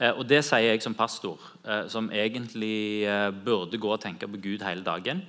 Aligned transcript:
Eh, 0.00 0.12
og 0.16 0.26
det 0.28 0.42
sier 0.46 0.72
jeg 0.72 0.82
som 0.84 0.96
pastor, 0.96 1.40
eh, 1.66 1.84
som 1.92 2.10
egentlig 2.10 3.04
eh, 3.06 3.30
burde 3.44 3.80
gå 3.80 3.90
og 3.92 4.00
tenke 4.02 4.28
på 4.28 4.40
Gud 4.42 4.64
hele 4.66 4.84
dagen. 4.84 5.22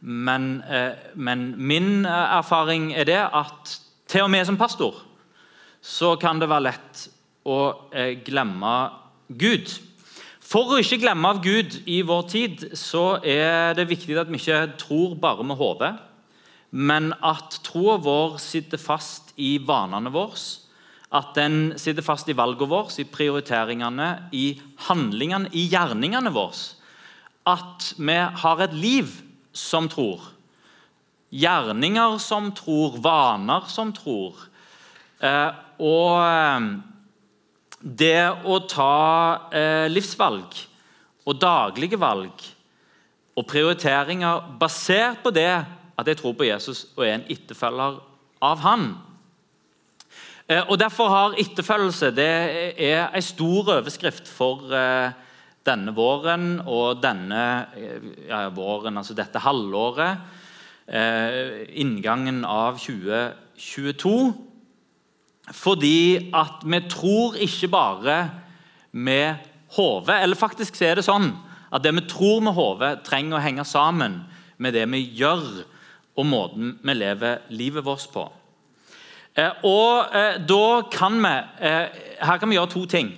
Men, 0.00 0.62
men 1.14 1.40
min 1.60 2.06
erfaring 2.08 2.86
er 2.96 3.04
det 3.04 3.18
at 3.20 3.72
til 4.08 4.22
og 4.24 4.30
med 4.32 4.46
som 4.48 4.56
pastor 4.56 4.94
så 5.84 6.14
kan 6.16 6.40
det 6.40 6.48
være 6.48 6.64
lett 6.70 7.02
å 7.44 7.58
glemme 8.24 8.70
Gud. 9.28 9.68
For 10.40 10.72
å 10.72 10.78
ikke 10.80 11.02
glemme 11.02 11.34
av 11.34 11.42
Gud 11.44 11.76
i 11.84 11.98
vår 12.00 12.24
tid 12.32 12.64
så 12.72 13.20
er 13.20 13.76
det 13.76 13.90
viktig 13.92 14.16
at 14.16 14.32
vi 14.32 14.40
ikke 14.40 14.62
tror 14.80 15.18
bare 15.20 15.44
med 15.44 15.60
hodet, 15.60 15.92
men 16.72 17.12
at 17.20 17.60
troa 17.68 17.98
vår 18.00 18.40
sitter 18.40 18.80
fast 18.80 19.34
i 19.36 19.58
vanene 19.60 20.08
våre. 20.16 20.40
At 21.10 21.32
den 21.34 21.72
sitter 21.80 22.06
fast 22.06 22.28
i 22.30 22.36
valgene 22.38 22.70
våre, 22.70 22.92
i 23.02 23.06
prioriteringene, 23.08 24.10
i 24.32 24.60
handlingene, 24.86 25.50
i 25.50 25.66
gjerningene 25.72 26.30
våre. 26.34 26.76
At 27.50 27.94
vi 27.98 28.18
har 28.42 28.62
et 28.62 28.76
liv 28.76 29.10
som 29.56 29.88
tror. 29.90 30.22
Gjerninger 31.34 32.18
som 32.22 32.52
tror, 32.54 32.98
vaner 33.02 33.66
som 33.70 33.90
tror. 33.94 34.38
Eh, 35.20 35.50
og 35.82 36.14
eh, 36.22 36.70
det 37.80 38.30
å 38.46 38.60
ta 38.68 39.50
eh, 39.54 39.86
livsvalg 39.90 40.62
og 41.26 41.38
daglige 41.40 41.98
valg 42.00 42.46
og 43.38 43.46
prioriteringer 43.48 44.56
basert 44.60 45.22
på 45.24 45.32
det 45.32 45.52
at 46.00 46.08
jeg 46.08 46.18
tror 46.20 46.34
på 46.36 46.48
Jesus 46.48 46.86
og 46.96 47.04
er 47.06 47.18
en 47.18 47.28
etterfølger 47.32 48.00
av 48.44 48.64
han. 48.64 48.90
Eh, 50.50 50.66
og 50.66 50.80
Derfor 50.82 51.10
har 51.12 51.38
etterfølgelse 51.38 52.10
det 52.16 52.30
er 52.82 53.12
en 53.14 53.22
stor 53.22 53.76
overskrift 53.76 54.26
for 54.28 54.72
eh, 54.74 55.12
denne 55.66 55.94
våren 55.94 56.56
og 56.64 56.98
denne 57.04 57.42
eh, 57.78 58.08
ja, 58.26 58.48
våren, 58.54 58.98
altså 58.98 59.14
dette 59.14 59.42
halvåret. 59.42 60.38
Inngangen 61.78 62.40
av 62.42 62.80
2022. 62.82 64.14
Fordi 65.54 66.32
at 66.34 66.64
vi 66.66 66.80
tror 66.90 67.36
ikke 67.38 67.68
bare 67.70 68.16
med 68.90 69.38
hodet. 69.76 70.16
Eller 70.16 70.40
faktisk 70.40 70.80
er 70.82 70.98
det 70.98 71.06
sånn 71.06 71.30
at 71.70 71.84
det 71.84 71.94
vi 71.94 72.02
tror 72.10 72.42
med 72.42 72.56
hodet, 72.58 73.04
trenger 73.06 73.38
å 73.38 73.44
henge 73.44 73.62
sammen 73.62 74.18
med 74.58 74.74
det 74.74 74.88
vi 74.90 75.04
gjør, 75.20 75.46
og 76.18 76.26
måten 76.26 76.74
vi 76.82 76.98
lever 76.98 77.46
livet 77.54 77.86
vårt 77.86 78.10
på. 78.10 78.26
Eh, 79.38 79.64
og 79.64 80.10
eh, 80.16 80.38
da 80.42 80.82
kan 80.90 81.20
vi 81.22 81.34
eh, 81.62 81.98
Her 82.20 82.38
kan 82.38 82.50
vi 82.50 82.58
gjøre 82.58 82.72
to 82.74 82.84
ting. 82.86 83.12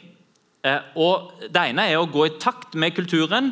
Og 0.94 1.32
Det 1.50 1.58
ene 1.58 1.88
er 1.90 1.98
å 1.98 2.06
gå 2.06 2.28
i 2.28 2.36
takt 2.38 2.76
med 2.78 2.94
kulturen, 2.94 3.48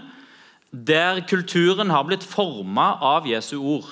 der 0.70 1.24
kulturen 1.26 1.90
har 1.90 2.04
blitt 2.06 2.22
forma 2.22 3.00
av 3.02 3.26
Jesu 3.26 3.56
ord. 3.58 3.88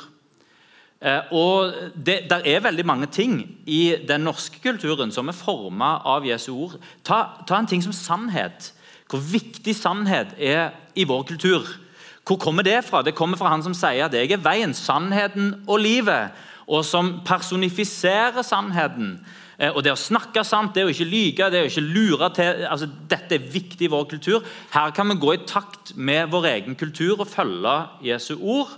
Og 1.34 1.74
det 1.98 2.28
der 2.30 2.46
er 2.46 2.62
veldig 2.62 2.84
mange 2.86 3.08
ting 3.10 3.40
i 3.66 3.96
den 4.06 4.22
norske 4.22 4.62
kulturen 4.62 5.10
som 5.10 5.26
er 5.26 5.34
forma 5.34 5.96
av 6.06 6.28
Jesu 6.30 6.52
ord. 6.52 6.76
Ta, 7.02 7.42
ta, 7.42 7.58
en 7.58 7.66
ting 7.66 7.82
som 7.82 7.92
sannhet. 7.92 8.70
Hvor 9.10 9.18
viktig 9.18 9.74
sannhet 9.74 10.38
er 10.38 10.70
i 10.94 11.02
vår 11.02 11.26
kultur. 11.32 11.66
Hvor 12.22 12.38
kommer 12.38 12.62
det 12.62 12.84
fra? 12.86 13.02
Det 13.02 13.18
kommer 13.18 13.36
fra 13.40 13.50
han 13.50 13.66
som 13.66 13.74
sier 13.74 14.04
at 14.04 14.14
'jeg 14.14 14.30
er 14.30 14.46
veien, 14.46 14.74
sannheten 14.74 15.64
og 15.66 15.80
livet', 15.80 16.30
og 16.68 16.84
som 16.84 17.18
personifiserer 17.24 18.44
sannheten. 18.44 19.16
Eh, 19.58 19.72
og 19.72 19.82
Det 19.84 19.92
å 19.94 19.98
snakke 19.98 20.44
sant, 20.44 20.74
det 20.74 20.84
å 20.84 20.90
ikke 20.92 21.08
lyge, 21.08 21.50
det 21.50 21.64
å 21.64 21.70
ikke 21.70 21.86
lure 21.86 22.28
til 22.36 22.66
altså 22.68 22.90
Dette 23.10 23.38
er 23.38 23.48
viktig 23.54 23.88
i 23.88 23.92
vår 23.92 24.04
kultur. 24.10 24.44
Her 24.74 24.92
kan 24.94 25.08
vi 25.08 25.18
gå 25.18 25.34
i 25.34 25.46
takt 25.46 25.96
med 25.96 26.30
vår 26.30 26.50
egen 26.52 26.76
kultur 26.76 27.18
og 27.18 27.30
følge 27.30 27.78
Jesu 28.04 28.36
ord. 28.36 28.76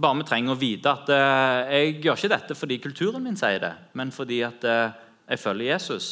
Bare 0.00 0.16
vi 0.16 0.24
trenger 0.24 0.54
å 0.54 0.58
vite 0.58 0.90
at 0.90 1.12
eh, 1.12 1.76
jeg 1.76 1.94
gjør 2.00 2.18
ikke 2.18 2.34
dette 2.34 2.56
fordi 2.56 2.80
kulturen 2.80 3.22
min 3.22 3.36
sier 3.36 3.60
det, 3.60 3.74
men 3.92 4.10
fordi 4.14 4.42
at 4.46 4.64
eh, 4.64 4.98
jeg 5.30 5.44
følger 5.44 5.74
Jesus. 5.74 6.10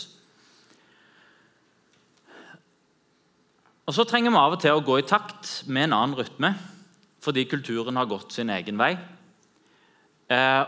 Og 3.89 3.95
Så 3.97 4.05
trenger 4.05 4.31
vi 4.31 4.37
av 4.37 4.53
og 4.53 4.61
til 4.61 4.77
å 4.77 4.85
gå 4.85 4.99
i 5.01 5.07
takt 5.09 5.63
med 5.67 5.89
en 5.89 5.97
annen 5.97 6.19
rytme 6.19 6.53
fordi 7.25 7.47
kulturen 7.51 7.97
har 7.99 8.09
gått 8.11 8.35
sin 8.37 8.51
egen 8.55 8.79
vei. 8.81 8.93
Eh, 10.29 10.65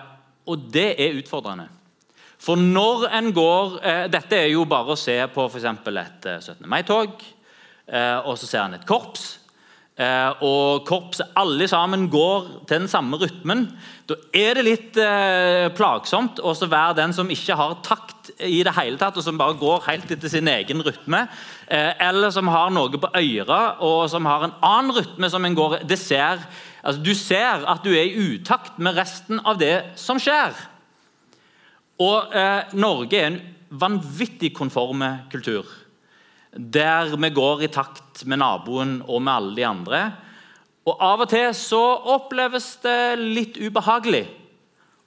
og 0.50 0.70
det 0.72 0.94
er 1.00 1.18
utfordrende. 1.20 1.68
For 2.40 2.56
når 2.56 3.04
en 3.18 3.32
går 3.36 3.74
eh, 3.84 4.06
Dette 4.12 4.38
er 4.38 4.48
jo 4.54 4.64
bare 4.68 4.94
å 4.94 4.98
se 4.98 5.16
på 5.32 5.44
f.eks. 5.50 5.66
et 5.68 6.28
eh, 6.30 6.40
17. 6.40 6.64
mai-tog, 6.72 7.20
eh, 7.86 8.18
og 8.24 8.38
så 8.40 8.48
ser 8.48 8.64
en 8.64 8.78
et 8.78 8.86
korps. 8.88 9.39
Eh, 10.00 10.42
og 10.46 10.86
korpset 10.88 11.34
alle 11.36 11.66
sammen 11.68 12.06
går 12.08 12.46
til 12.64 12.78
den 12.78 12.88
samme 12.88 13.18
rytmen. 13.20 13.66
Da 14.08 14.16
er 14.32 14.56
det 14.56 14.64
litt 14.64 15.00
eh, 15.00 15.66
plagsomt 15.76 16.40
å 16.40 16.54
være 16.62 16.96
den 17.02 17.12
som 17.12 17.28
ikke 17.28 17.56
har 17.58 17.74
takt 17.84 18.30
i 18.46 18.62
det 18.64 18.72
hele 18.78 18.96
tatt, 19.00 19.18
og 19.20 19.26
som 19.26 19.36
bare 19.36 19.58
går 19.60 19.84
helt 19.90 20.14
etter 20.14 20.32
sin 20.32 20.48
egen 20.48 20.80
rytme. 20.86 21.26
Eh, 21.68 21.92
eller 22.06 22.32
som 22.32 22.48
har 22.48 22.72
noe 22.72 23.02
på 23.02 23.12
øret 23.12 23.84
og 23.84 24.06
som 24.12 24.28
har 24.30 24.46
en 24.46 24.56
annen 24.64 24.96
rytme 24.96 25.30
som 25.32 25.44
en 25.44 25.58
går 25.58 25.82
ser, 26.00 26.40
altså, 26.82 27.02
Du 27.04 27.12
ser 27.14 27.66
at 27.68 27.84
du 27.84 27.92
er 27.92 28.08
i 28.08 28.36
utakt 28.38 28.78
med 28.78 28.96
resten 28.96 29.42
av 29.44 29.60
det 29.60 29.98
som 30.00 30.16
skjer. 30.16 30.56
Og 32.00 32.32
eh, 32.32 32.72
Norge 32.72 33.20
er 33.20 33.34
en 33.34 33.40
vanvittig 33.70 34.54
konforme 34.56 35.28
kultur 35.30 35.68
der 36.52 37.14
vi 37.16 37.30
går 37.30 37.64
i 37.64 37.70
takt 37.70 38.24
med 38.26 38.40
naboen 38.42 39.00
og 39.06 39.22
med 39.22 39.32
alle 39.32 39.56
de 39.56 39.66
andre. 39.66 40.02
Og 40.88 40.96
Av 41.00 41.22
og 41.22 41.30
til 41.30 41.50
så 41.54 41.82
oppleves 42.14 42.72
det 42.82 43.18
litt 43.20 43.58
ubehagelig 43.60 44.24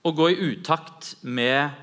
å 0.04 0.12
gå 0.16 0.30
i 0.32 0.52
utakt 0.54 1.16
med 1.22 1.74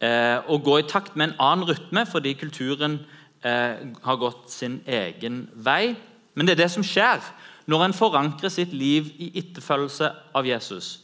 eh, 0.00 0.38
å 0.42 0.58
gå 0.58 0.80
i 0.80 0.88
takt 0.88 1.16
med 1.16 1.30
en 1.30 1.40
annen 1.42 1.68
rytme 1.68 2.06
fordi 2.08 2.34
kulturen 2.38 3.00
eh, 3.42 3.82
har 4.02 4.20
gått 4.20 4.50
sin 4.50 4.80
egen 4.86 5.44
vei. 5.54 5.94
Men 6.34 6.46
det 6.46 6.56
er 6.56 6.64
det 6.64 6.72
som 6.74 6.86
skjer 6.86 7.22
når 7.70 7.88
en 7.88 7.96
forankrer 7.96 8.52
sitt 8.52 8.74
liv 8.74 9.10
i 9.18 9.32
etterfølgelse 9.40 10.10
av 10.38 10.46
Jesus. 10.46 10.96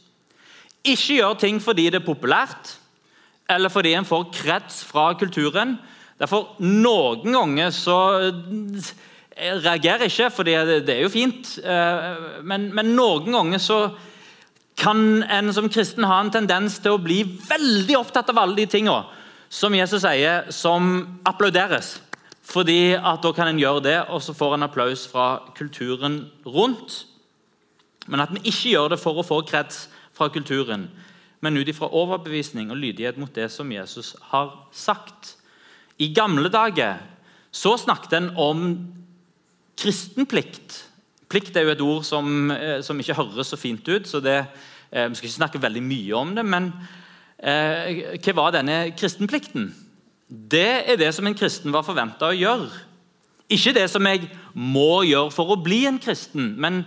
Ikke 0.83 1.19
gjør 1.19 1.39
ting 1.39 1.59
fordi 1.63 1.89
det 1.91 2.01
er 2.01 2.07
populært, 2.07 2.77
eller 3.51 3.71
fordi 3.71 3.93
en 3.95 4.07
får 4.07 4.29
krets 4.35 4.81
fra 4.87 5.11
kulturen, 5.19 5.77
Derfor, 6.19 6.53
Noen 6.59 7.33
ganger 7.33 7.73
så 7.75 7.97
jeg 9.33 9.63
reagerer 9.63 10.05
ikke, 10.05 10.29
for 10.29 10.45
det 10.45 10.55
er 10.89 11.01
jo 11.01 11.09
fint. 11.09 11.55
Eh, 11.57 12.25
men, 12.45 12.69
men, 12.75 12.93
noen 12.97 13.31
ganger 13.33 13.61
så 13.61 13.79
kan 14.77 15.23
en 15.23 15.53
som 15.53 15.69
kristen 15.73 16.05
ha 16.05 16.19
en 16.21 16.31
tendens 16.33 16.79
til 16.81 16.95
å 16.95 17.01
bli 17.01 17.23
veldig 17.47 17.97
opptatt 17.97 18.29
av 18.33 18.41
alle 18.43 18.61
de 18.61 18.67
tingene 18.69 19.21
som 19.53 19.73
Jesus 19.73 20.01
sier, 20.05 20.49
som 20.53 21.19
applauderes. 21.25 21.97
Fordi 22.43 22.93
at 22.97 23.23
Da 23.23 23.31
kan 23.31 23.47
en 23.47 23.59
gjøre 23.59 23.83
det, 23.83 23.99
og 24.09 24.21
så 24.21 24.33
får 24.35 24.55
en 24.55 24.67
applaus 24.67 25.07
fra 25.07 25.39
kulturen 25.55 26.29
rundt. 26.45 27.05
Men 28.07 28.19
at 28.19 28.29
en 28.29 28.43
ikke 28.43 28.73
gjør 28.73 28.93
det 28.93 28.99
for 28.99 29.17
å 29.17 29.25
få 29.25 29.41
krets 29.47 29.87
fra 30.13 30.27
kulturen, 30.29 30.89
men 31.41 31.57
ut 31.57 31.67
ifra 31.67 31.89
overbevisning 31.89 32.71
og 32.71 32.77
lydighet 32.77 33.17
mot 33.17 33.33
det 33.33 33.49
som 33.51 33.71
Jesus 33.71 34.15
har 34.31 34.51
sagt. 34.71 35.37
I 36.01 36.09
gamle 36.13 36.49
dager 36.49 37.01
så 37.53 37.75
snakket 37.77 38.17
en 38.17 38.31
om 38.39 38.63
kristenplikt. 39.77 40.79
Plikt 41.29 41.55
er 41.57 41.67
jo 41.67 41.73
et 41.73 41.81
ord 41.81 42.03
som, 42.05 42.51
eh, 42.51 42.81
som 42.81 42.99
ikke 42.99 43.17
høres 43.17 43.49
så 43.53 43.57
fint 43.57 43.87
ut, 43.87 44.07
så 44.07 44.21
det, 44.21 44.47
eh, 44.91 45.07
vi 45.07 45.15
skal 45.15 45.29
ikke 45.29 45.41
snakke 45.41 45.61
veldig 45.61 45.83
mye 45.83 46.13
om 46.13 46.35
det. 46.35 46.45
Men 46.45 46.73
eh, 47.39 48.17
hva 48.17 48.33
var 48.33 48.51
denne 48.51 48.95
kristenplikten? 48.97 49.73
Det 50.29 50.89
er 50.89 50.97
det 50.97 51.13
som 51.13 51.27
en 51.27 51.35
kristen 51.37 51.71
var 51.71 51.83
forventa 51.83 52.29
å 52.29 52.37
gjøre. 52.37 52.69
Ikke 53.49 53.73
det 53.73 53.89
som 53.89 54.05
jeg 54.05 54.29
må 54.55 55.03
gjøre 55.05 55.31
for 55.31 55.53
å 55.53 55.61
bli 55.61 55.85
en 55.85 55.99
kristen, 55.99 56.55
men 56.57 56.85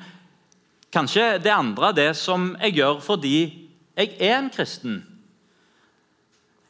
kanskje 0.91 1.43
det 1.43 1.53
andre, 1.53 1.93
det 1.93 2.17
som 2.17 2.57
jeg 2.61 2.79
gjør 2.81 3.03
fordi 3.05 3.69
jeg 3.97 4.17
er 4.19 4.39
en 4.39 4.51
kristen. 4.51 5.03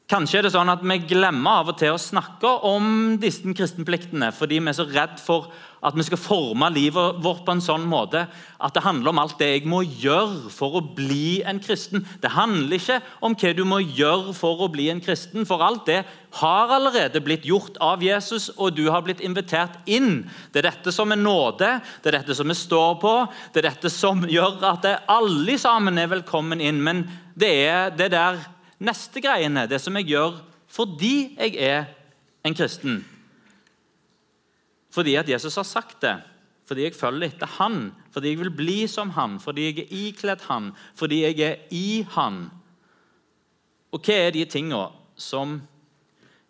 Kanskje 0.06 0.38
er 0.38 0.46
det 0.46 0.52
sånn 0.54 0.70
at 0.70 0.84
vi 0.86 1.00
glemmer 1.02 1.64
av 1.64 1.72
og 1.72 1.80
til 1.80 1.90
å 1.90 1.98
snakke 1.98 2.46
om 2.68 3.16
disse 3.18 3.42
kristenpliktene 3.58 4.28
fordi 4.30 4.60
vi 4.62 4.70
er 4.70 4.76
så 4.78 4.86
redd 4.86 5.16
for 5.18 5.48
at 5.82 5.96
vi 5.98 6.04
skal 6.06 6.20
forme 6.20 6.68
livet 6.70 7.18
vårt 7.24 7.42
på 7.46 7.56
en 7.56 7.62
sånn 7.62 7.88
måte 7.90 8.22
at 8.30 8.76
det 8.76 8.84
handler 8.84 9.10
om 9.10 9.20
alt 9.24 9.34
det 9.42 9.48
jeg 9.50 9.64
må 9.66 9.80
gjøre 9.82 10.52
for 10.54 10.78
å 10.78 10.84
bli 10.94 11.42
en 11.42 11.58
kristen. 11.62 12.06
Det 12.22 12.30
handler 12.36 12.78
ikke 12.78 13.00
om 13.26 13.34
hva 13.34 13.52
du 13.58 13.64
må 13.66 13.80
gjøre 13.82 14.34
for 14.38 14.62
å 14.62 14.70
bli 14.70 14.86
en 14.94 15.02
kristen, 15.02 15.42
for 15.46 15.62
alt 15.66 15.84
det 15.90 16.00
har 16.38 16.78
allerede 16.78 17.22
blitt 17.26 17.46
gjort 17.48 17.74
av 17.82 18.02
Jesus, 18.06 18.48
og 18.56 18.78
du 18.78 18.86
har 18.94 19.02
blitt 19.02 19.26
invitert 19.26 19.74
inn. 19.90 20.24
Det 20.54 20.62
er 20.62 20.70
dette 20.70 20.94
som 20.94 21.10
er 21.10 21.18
nåde, 21.18 21.76
det 22.02 22.12
er 22.12 22.20
dette 22.20 22.38
som 22.38 22.46
vi 22.46 22.58
står 22.58 22.98
på, 23.02 23.20
det 23.50 23.64
er 23.64 23.72
dette 23.72 23.90
som 23.90 24.22
gjør 24.30 24.62
at 24.70 24.92
alle 25.10 25.58
sammen 25.58 25.98
er 25.98 26.14
velkommen 26.14 26.62
inn. 26.62 26.78
Men 26.78 27.08
det 27.34 27.56
er 27.66 27.90
det 27.94 28.14
der 28.14 28.38
neste 28.82 29.22
greiene, 29.24 29.66
det 29.70 29.80
som 29.82 29.96
jeg 29.98 30.10
gjør 30.12 30.40
fordi 30.76 31.36
jeg 31.38 31.54
er 31.62 31.84
en 32.44 32.54
kristen. 32.56 32.98
Fordi 34.92 35.14
at 35.20 35.28
Jesus 35.28 35.54
har 35.60 35.66
sagt 35.68 36.00
det, 36.02 36.16
fordi 36.66 36.88
jeg 36.88 36.98
følger 36.98 37.28
etter 37.28 37.50
han, 37.60 37.92
fordi 38.10 38.32
jeg 38.32 38.40
vil 38.40 38.52
bli 38.58 38.78
som 38.90 39.12
han, 39.14 39.38
fordi 39.40 39.68
jeg 39.68 39.84
er 39.84 39.92
ikledd 40.08 40.46
han, 40.48 40.72
fordi 40.98 41.22
jeg 41.22 41.40
er 41.46 41.56
i 41.70 42.02
han. 42.16 42.48
Og 43.94 44.02
hva 44.02 44.16
er 44.26 44.34
de 44.34 44.44
tingene 44.50 44.88
som 45.16 45.60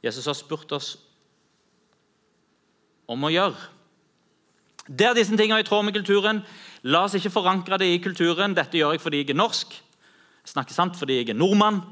Jesus 0.04 0.26
har 0.26 0.38
spurt 0.38 0.72
oss 0.72 0.94
om 3.06 3.26
å 3.26 3.32
gjøre? 3.34 3.58
Der 4.86 5.16
disse 5.18 5.34
tingene 5.34 5.60
er 5.60 5.66
i 5.66 5.66
tråd 5.66 5.84
med 5.84 5.96
kulturen. 5.98 6.44
La 6.86 7.02
oss 7.04 7.16
ikke 7.18 7.34
forankre 7.34 7.78
det 7.82 7.88
i 7.90 8.02
kulturen. 8.02 8.54
Dette 8.54 8.78
gjør 8.78 8.94
jeg 8.94 9.02
fordi 9.02 9.22
jeg 9.24 9.34
er 9.34 9.40
norsk. 9.42 9.74
Jeg 9.74 10.52
snakker 10.54 10.76
sant 10.76 10.98
fordi 10.98 11.18
jeg 11.18 11.32
er 11.34 11.38
nordmann. 11.38 11.82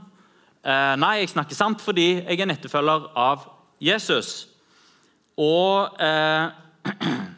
Eh, 0.64 0.94
nei, 0.96 1.18
jeg 1.20 1.28
snakker 1.34 1.56
sant 1.58 1.82
fordi 1.84 2.06
jeg 2.22 2.40
er 2.40 2.48
nettefølger 2.48 3.10
av 3.20 3.42
Jesus. 3.84 4.48
Og 5.36 6.00
eh, 6.00 6.48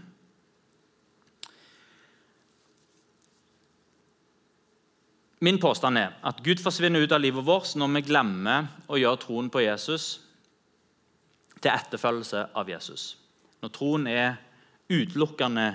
Min 5.47 5.59
påstand 5.61 5.99
er 6.01 6.15
at 6.25 6.39
Gud 6.43 6.63
forsvinner 6.65 7.03
ut 7.03 7.13
av 7.13 7.21
livet 7.21 7.45
vårt 7.45 7.75
når 7.77 7.89
vi 7.99 8.07
glemmer 8.09 8.71
å 8.89 8.97
gjøre 8.97 9.21
troen 9.21 9.51
på 9.53 9.61
Jesus 9.67 10.21
til 11.59 11.71
etterfølgelse 11.75 12.47
av 12.57 12.71
Jesus. 12.71 13.19
Når 13.61 13.71
troen 13.75 14.07
er 14.09 14.39
utelukkende 14.89 15.67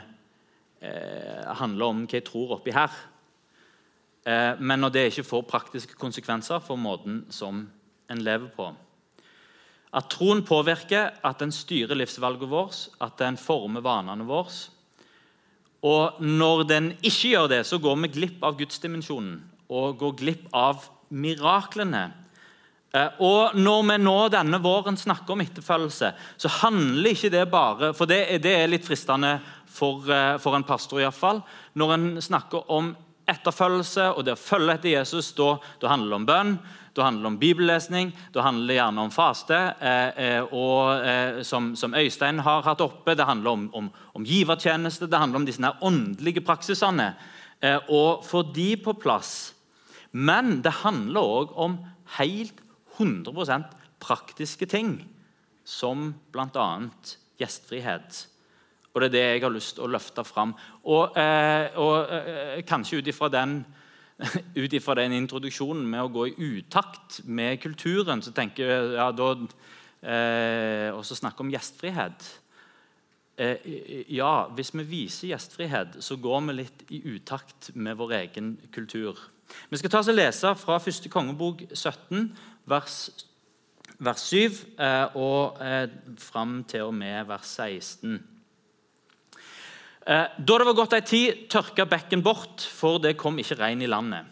eh, 0.81 1.51
handler 1.59 1.85
om 1.91 2.05
hva 2.07 2.15
jeg 2.15 2.25
tror 2.31 2.55
oppi 2.57 2.71
her. 2.73 2.91
Eh, 4.25 4.59
men 4.59 4.81
når 4.81 4.93
det 4.93 5.05
ikke 5.09 5.27
får 5.27 5.47
praktiske 5.49 5.97
konsekvenser 5.97 6.61
for 6.61 6.77
måten 6.77 7.23
som 7.33 7.63
en 8.11 8.23
lever 8.23 8.51
på. 8.55 8.69
At 9.91 10.07
troen 10.13 10.43
påvirker, 10.47 11.17
at 11.23 11.41
den 11.41 11.51
styrer 11.51 11.97
livsvalget 11.97 12.49
vårt, 12.49 12.85
at 13.01 13.17
den 13.19 13.37
former 13.39 13.83
vanene 13.83 14.27
våre. 14.27 14.53
Og 15.81 16.21
når 16.21 16.63
den 16.69 16.91
ikke 17.01 17.33
gjør 17.33 17.49
det, 17.51 17.65
så 17.67 17.79
går 17.81 17.97
vi 18.03 18.13
glipp 18.19 18.43
av 18.45 18.57
gudsdimensjonen 18.59 19.39
og 19.71 19.97
går 19.99 20.17
glipp 20.19 20.49
av 20.53 20.85
miraklene. 21.09 22.11
Eh, 22.93 23.07
og 23.23 23.55
Når 23.55 23.83
vi 23.87 23.97
nå 24.03 24.17
denne 24.29 24.59
våren 24.61 24.97
snakker 24.99 25.33
om 25.33 25.41
etterfølgelse, 25.41 26.11
så 26.37 26.49
handler 26.61 27.15
ikke 27.15 27.31
det 27.31 27.45
bare 27.51 27.93
For 27.95 28.05
det, 28.05 28.45
er 28.45 28.67
litt 28.67 28.85
fristende 28.85 29.39
for, 29.65 30.03
eh, 30.11 30.37
for 30.37 30.55
en 30.55 30.67
pastor, 30.67 30.99
iallfall. 30.99 31.41
Når 31.75 31.93
en 31.93 32.21
snakker 32.21 32.69
om 32.69 32.95
etterfølgelse 33.31 34.11
og 34.15 34.25
det 34.27 34.35
å 34.35 34.39
følge 34.39 34.77
etter 34.77 34.95
Jesus, 34.95 35.31
da, 35.37 35.55
da 35.81 35.91
handler 35.91 36.13
det 36.13 36.19
om 36.19 36.29
bønn, 36.29 36.53
da 36.95 37.05
handler 37.07 37.23
det 37.23 37.31
om 37.31 37.39
bibellesning, 37.39 38.11
da 38.35 38.43
handler 38.43 38.67
det 38.67 38.77
gjerne 38.77 39.05
om 39.05 39.13
faste. 39.15 39.59
Eh, 39.79 40.23
eh, 40.25 40.55
og 40.55 41.05
eh, 41.07 41.41
som, 41.47 41.71
som, 41.79 41.95
Øystein 41.95 42.41
har 42.43 42.65
hatt 42.67 42.83
oppe, 42.83 43.15
det 43.15 43.27
handler 43.27 43.55
om, 43.55 43.67
om, 43.77 43.87
om 44.17 44.27
givertjeneste, 44.27 45.07
det 45.07 45.21
handler 45.21 45.41
om 45.41 45.47
disse 45.47 45.73
åndelige 45.87 46.43
praksisene. 46.43 47.13
Eh, 47.63 47.79
og 47.93 48.25
få 48.27 48.43
de 48.51 48.73
på 48.83 48.95
plass. 48.99 49.53
Men 50.11 50.59
det 50.65 50.81
handler 50.81 51.23
òg 51.23 51.55
om 51.55 51.79
helt 52.17 52.59
100% 52.97 53.71
praktiske 54.01 54.67
ting, 54.67 54.97
som 55.63 56.11
bl.a. 56.33 56.67
gjestfrihet. 57.39 58.25
Og 58.91 59.01
det 59.01 59.07
er 59.07 59.13
det 59.13 59.23
jeg 59.23 59.43
har 59.45 59.53
lyst 59.55 59.75
til 59.77 59.85
å 59.85 59.91
løfte 59.91 60.23
fram. 60.27 60.53
Og, 60.83 61.17
eh, 61.17 61.77
og 61.79 62.11
eh, 62.11 62.61
kanskje 62.67 62.99
ut 62.99 63.07
ifra 63.07 63.29
den, 63.31 63.61
den, 64.55 65.17
introduksjonen 65.17 65.87
med 65.87 66.03
å 66.03 66.11
gå 66.11 66.27
i 66.27 66.35
utakt 66.59 67.21
med 67.25 67.61
kulturen, 67.63 68.21
så 68.21 68.35
tenker 68.35 68.67
jeg 68.67 68.93
ja, 68.97 69.09
da 69.15 69.31
eh, 70.03 70.89
Og 70.91 71.05
så 71.07 71.15
snakke 71.15 71.45
om 71.45 71.51
gjestfrihet. 71.53 72.27
Eh, 73.41 74.05
ja, 74.11 74.47
hvis 74.53 74.73
vi 74.75 74.83
viser 74.83 75.31
gjestfrihet, 75.31 76.01
så 76.03 76.17
går 76.19 76.41
vi 76.47 76.57
litt 76.59 76.83
i 76.91 77.01
utakt 77.15 77.71
med 77.75 77.97
vår 77.97 78.17
egen 78.19 78.57
kultur. 78.75 79.17
Vi 79.69 79.79
skal 79.79 79.91
ta 79.91 80.01
oss 80.01 80.11
og 80.11 80.17
lese 80.17 80.51
fra 80.59 80.77
1. 80.77 81.07
kongebok 81.11 81.63
17, 81.73 82.27
vers, 82.69 82.97
vers 83.99 84.27
7, 84.27 84.59
eh, 84.77 85.15
og 85.17 85.57
eh, 85.63 85.87
fram 86.19 86.61
til 86.69 86.91
og 86.91 86.93
med 86.95 87.25
vers 87.31 87.55
16. 87.57 88.19
Eh, 90.05 90.27
da 90.37 90.57
det 90.57 90.65
var 90.65 90.73
gått 90.73 90.95
ei 90.97 91.03
tid, 91.05 91.43
tørka 91.51 91.85
bekken 91.85 92.23
bort, 92.25 92.63
for 92.63 92.97
det 93.01 93.17
kom 93.21 93.37
ikke 93.41 93.59
regn 93.59 93.83
i 93.85 93.89
landet. 93.89 94.25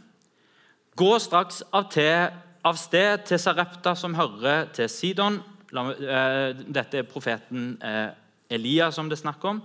Gå 0.98 1.12
straks 1.21 1.62
av, 1.69 1.86
til, 1.94 2.31
av 2.66 2.80
sted 2.80 3.27
til 3.30 3.39
Sarepta, 3.39 3.94
som 3.95 4.18
hører 4.18 4.71
til 4.74 4.89
Sidon. 4.89 5.38
Eh, 5.69 6.57
dette 6.66 7.04
er 7.04 7.07
profeten 7.07 7.75
eh, 7.86 8.10
Elia 8.50 8.89
som 8.92 9.10
det 9.10 9.19
er 9.19 9.24
snakk 9.27 9.45
om. 9.45 9.62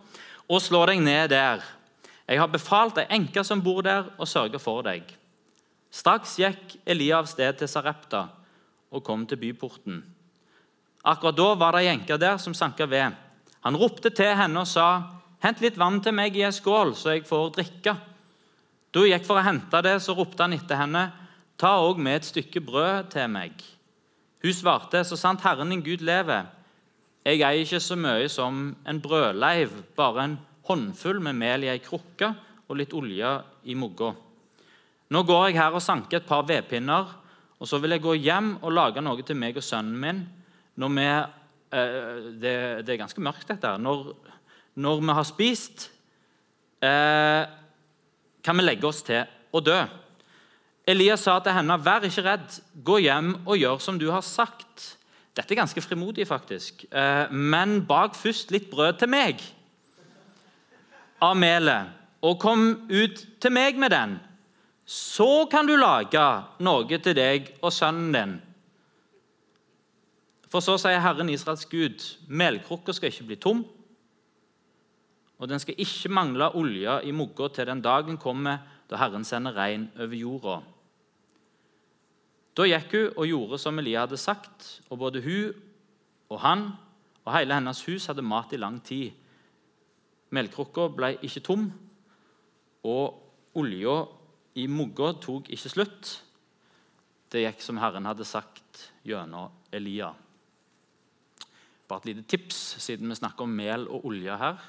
Og 0.52 0.60
slå 0.60 0.84
deg 0.90 1.00
ned 1.00 1.32
der. 1.32 1.64
Jeg 2.28 2.40
har 2.40 2.52
befalt 2.52 3.00
ei 3.00 3.08
enke 3.16 3.44
som 3.44 3.62
bor 3.64 3.80
der, 3.84 4.12
å 4.20 4.28
sørge 4.28 4.60
for 4.60 4.84
deg. 4.84 5.08
Straks 5.94 6.36
gikk 6.40 6.76
Elia 6.84 7.22
av 7.22 7.28
sted 7.30 7.56
til 7.60 7.70
Sarepta 7.70 8.26
og 8.94 9.02
kom 9.06 9.24
til 9.26 9.40
byporten. 9.40 10.02
Akkurat 11.04 11.36
da 11.36 11.50
var 11.58 11.74
det 11.74 11.84
ei 11.84 11.92
enke 11.92 12.20
der 12.20 12.36
som 12.40 12.54
sanka 12.56 12.86
ved. 12.88 13.16
Han 13.64 13.76
ropte 13.80 14.12
til 14.12 14.32
henne 14.36 14.60
og 14.60 14.68
sa, 14.68 14.88
Hent 15.44 15.60
litt 15.60 15.76
vann 15.76 15.98
til 16.00 16.14
meg 16.16 16.36
i 16.38 16.46
ei 16.46 16.52
skål, 16.56 16.94
så 16.96 17.12
jeg 17.12 17.26
får 17.28 17.50
drikke. 17.58 17.92
Da 18.94 19.02
hun 19.02 19.10
gikk 19.10 19.26
for 19.26 19.36
å 19.36 19.44
hente 19.44 19.80
det, 19.84 19.98
så 20.00 20.14
ropte 20.16 20.40
han 20.40 20.56
etter 20.56 20.78
henne. 20.80 21.02
Ta 21.60 21.74
òg 21.84 22.00
med 22.00 22.22
et 22.22 22.28
stykke 22.30 22.62
brød 22.64 23.10
til 23.12 23.28
meg. 23.28 23.60
Hun 24.44 24.56
svarte, 24.56 25.02
så 25.04 25.18
sant 25.20 25.44
Herren 25.44 25.72
din 25.72 25.84
Gud 25.84 26.00
lever. 26.04 26.48
Jeg 27.24 27.40
eier 27.40 27.60
ikke 27.60 27.80
så 27.80 27.96
mye 27.96 28.28
som 28.32 28.70
en 28.88 29.00
brødleiv, 29.04 29.76
bare 29.96 30.24
en 30.24 30.38
håndfull 30.64 31.20
med 31.24 31.36
mel 31.36 31.64
i 31.64 31.72
ei 31.72 31.80
krukke 31.84 32.30
og 32.64 32.78
litt 32.80 32.96
olje 32.96 33.36
i 33.68 33.76
mugga. 33.76 34.14
Nå 35.12 35.22
går 35.28 35.48
jeg 35.50 35.58
her 35.60 35.76
og 35.76 35.84
sanker 35.84 36.22
et 36.22 36.28
par 36.28 36.46
vedpinner, 36.48 37.10
og 37.60 37.68
så 37.68 37.80
vil 37.80 37.92
jeg 37.96 38.04
gå 38.04 38.16
hjem 38.16 38.54
og 38.62 38.72
lage 38.72 39.04
noe 39.04 39.24
til 39.24 39.36
meg 39.40 39.60
og 39.60 39.64
sønnen 39.64 40.00
min. 40.00 40.24
Når 40.80 40.94
vi, 40.96 41.08
eh, 41.08 42.30
det, 42.32 42.54
det, 42.84 42.94
er 42.94 43.02
ganske 43.04 43.24
mørkt, 43.24 43.48
dette. 43.52 43.76
Når 43.78 44.14
når 44.74 45.00
vi 45.00 45.16
har 45.18 45.26
spist, 45.28 45.90
eh, 46.82 47.44
kan 48.44 48.56
vi 48.56 48.62
legge 48.62 48.86
oss 48.86 49.02
til 49.02 49.24
å 49.52 49.60
dø. 49.60 49.84
Elias 50.86 51.20
sa 51.20 51.38
til 51.40 51.52
henne, 51.52 51.78
'Vær 51.78 52.04
ikke 52.04 52.24
redd. 52.24 52.60
Gå 52.84 52.98
hjem 52.98 53.46
og 53.46 53.56
gjør 53.56 53.80
som 53.80 53.98
du 53.98 54.10
har 54.10 54.20
sagt.' 54.20 54.96
Dette 55.34 55.50
er 55.52 55.64
ganske 55.64 55.82
frimodig, 55.82 56.26
faktisk. 56.26 56.84
Eh, 56.92 57.32
men 57.32 57.86
bak 57.86 58.14
først 58.14 58.50
litt 58.50 58.70
brød 58.70 58.98
til 58.98 59.08
meg 59.08 59.40
av 61.20 61.36
melet, 61.36 61.90
og 62.22 62.40
kom 62.40 62.88
ut 62.90 63.26
til 63.40 63.50
meg 63.50 63.76
med 63.76 63.90
den. 63.90 64.20
Så 64.86 65.48
kan 65.50 65.66
du 65.66 65.74
lage 65.76 66.44
noe 66.60 66.98
til 66.98 67.16
deg 67.16 67.48
og 67.62 67.72
sønnen 67.72 68.12
din. 68.12 68.42
For 70.52 70.60
så 70.60 70.76
sier 70.78 71.00
Herren 71.02 71.32
Israels 71.32 71.64
Gud, 71.66 72.04
melkrukka 72.28 72.92
skal 72.94 73.10
ikke 73.10 73.26
bli 73.26 73.36
tom, 73.36 73.64
og 75.38 75.50
den 75.50 75.60
skal 75.60 75.78
ikke 75.80 76.12
mangle 76.12 76.50
olje 76.54 77.00
i 77.04 77.12
mugga 77.12 77.48
til 77.50 77.66
den 77.66 77.82
dagen 77.82 78.18
kommer 78.20 78.62
da 78.90 79.00
Herren 79.00 79.24
sender 79.26 79.56
regn 79.56 79.88
over 79.98 80.16
jorda. 80.16 80.56
Da 82.54 82.66
gikk 82.70 82.92
hun 82.94 83.18
og 83.18 83.26
gjorde 83.26 83.58
som 83.58 83.78
Elia 83.82 84.04
hadde 84.04 84.20
sagt, 84.20 84.80
og 84.90 85.00
både 85.02 85.22
hun 85.24 85.54
og 86.30 86.40
han 86.44 86.68
og 87.24 87.32
hele 87.34 87.56
hennes 87.56 87.82
hus 87.88 88.06
hadde 88.06 88.22
mat 88.22 88.52
i 88.54 88.60
lang 88.60 88.78
tid. 88.84 89.10
Melkrukka 90.34 90.88
ble 90.92 91.14
ikke 91.24 91.42
tom, 91.44 91.66
og 92.84 93.56
olja 93.58 94.02
i 94.60 94.66
mugga 94.70 95.14
tok 95.22 95.48
ikke 95.54 95.72
slutt. 95.72 96.12
Det 97.32 97.42
gikk 97.42 97.64
som 97.64 97.80
Herren 97.82 98.06
hadde 98.06 98.26
sagt 98.28 98.90
gjennom 99.06 99.50
Elia. 99.74 100.12
Bare 101.88 102.04
et 102.04 102.12
lite 102.12 102.24
tips, 102.28 102.60
siden 102.80 103.10
vi 103.10 103.18
snakker 103.18 103.44
om 103.44 103.56
mel 103.56 103.88
og 103.90 104.06
olje 104.08 104.36
her. 104.40 104.62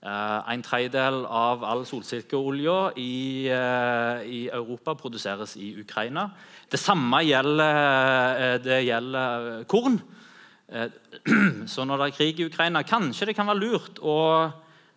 Eh, 0.00 0.52
en 0.54 0.62
tredjedel 0.64 1.26
av 1.28 1.60
all 1.68 1.82
solsikkeolje 1.84 2.76
i, 2.96 3.48
eh, 3.52 4.22
i, 4.24 4.38
Europa 4.48 4.94
produseres 4.96 5.58
i 5.60 5.74
Ukraina. 5.82 6.30
Det 6.72 6.80
samme 6.80 7.20
gjelder, 7.20 8.58
det 8.64 8.78
gjelder 8.86 9.64
korn. 9.68 9.98
Så 11.66 11.84
når 11.84 11.98
det 11.98 12.06
er 12.06 12.16
krig 12.16 12.40
i 12.40 12.46
Ukraina, 12.46 12.80
kanskje 12.82 13.26
det 13.28 13.34
kan 13.36 13.50
være 13.50 13.60
lurt 13.60 13.98
å 14.00 14.16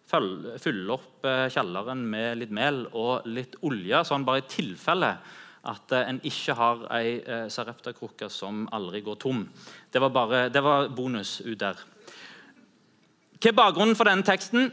fylle 0.07 0.93
opp 0.93 1.25
kjelleren 1.51 2.03
med 2.07 2.37
litt 2.37 2.53
mel 2.53 2.85
og 2.93 3.25
litt 3.25 3.57
olje, 3.65 4.03
sånn 4.05 4.23
bare 4.23 4.43
i 4.43 4.47
tilfelle 4.47 5.09
at 5.67 5.95
en 5.97 6.21
ikke 6.23 6.55
har 6.59 6.85
ei 6.93 7.17
sareptakrukke 7.49 8.29
som 8.29 8.67
aldri 8.71 9.01
går 9.01 9.17
tom. 9.19 9.41
Det 9.91 9.99
var, 9.99 10.13
bare, 10.13 10.45
det 10.53 10.63
var 10.63 10.87
bonus 10.93 11.41
ut 11.41 11.57
der. 11.59 11.81
Hva 13.41 13.49
er 13.49 13.57
bakgrunnen 13.57 13.97
for 13.97 14.07
denne 14.07 14.23
teksten? 14.23 14.69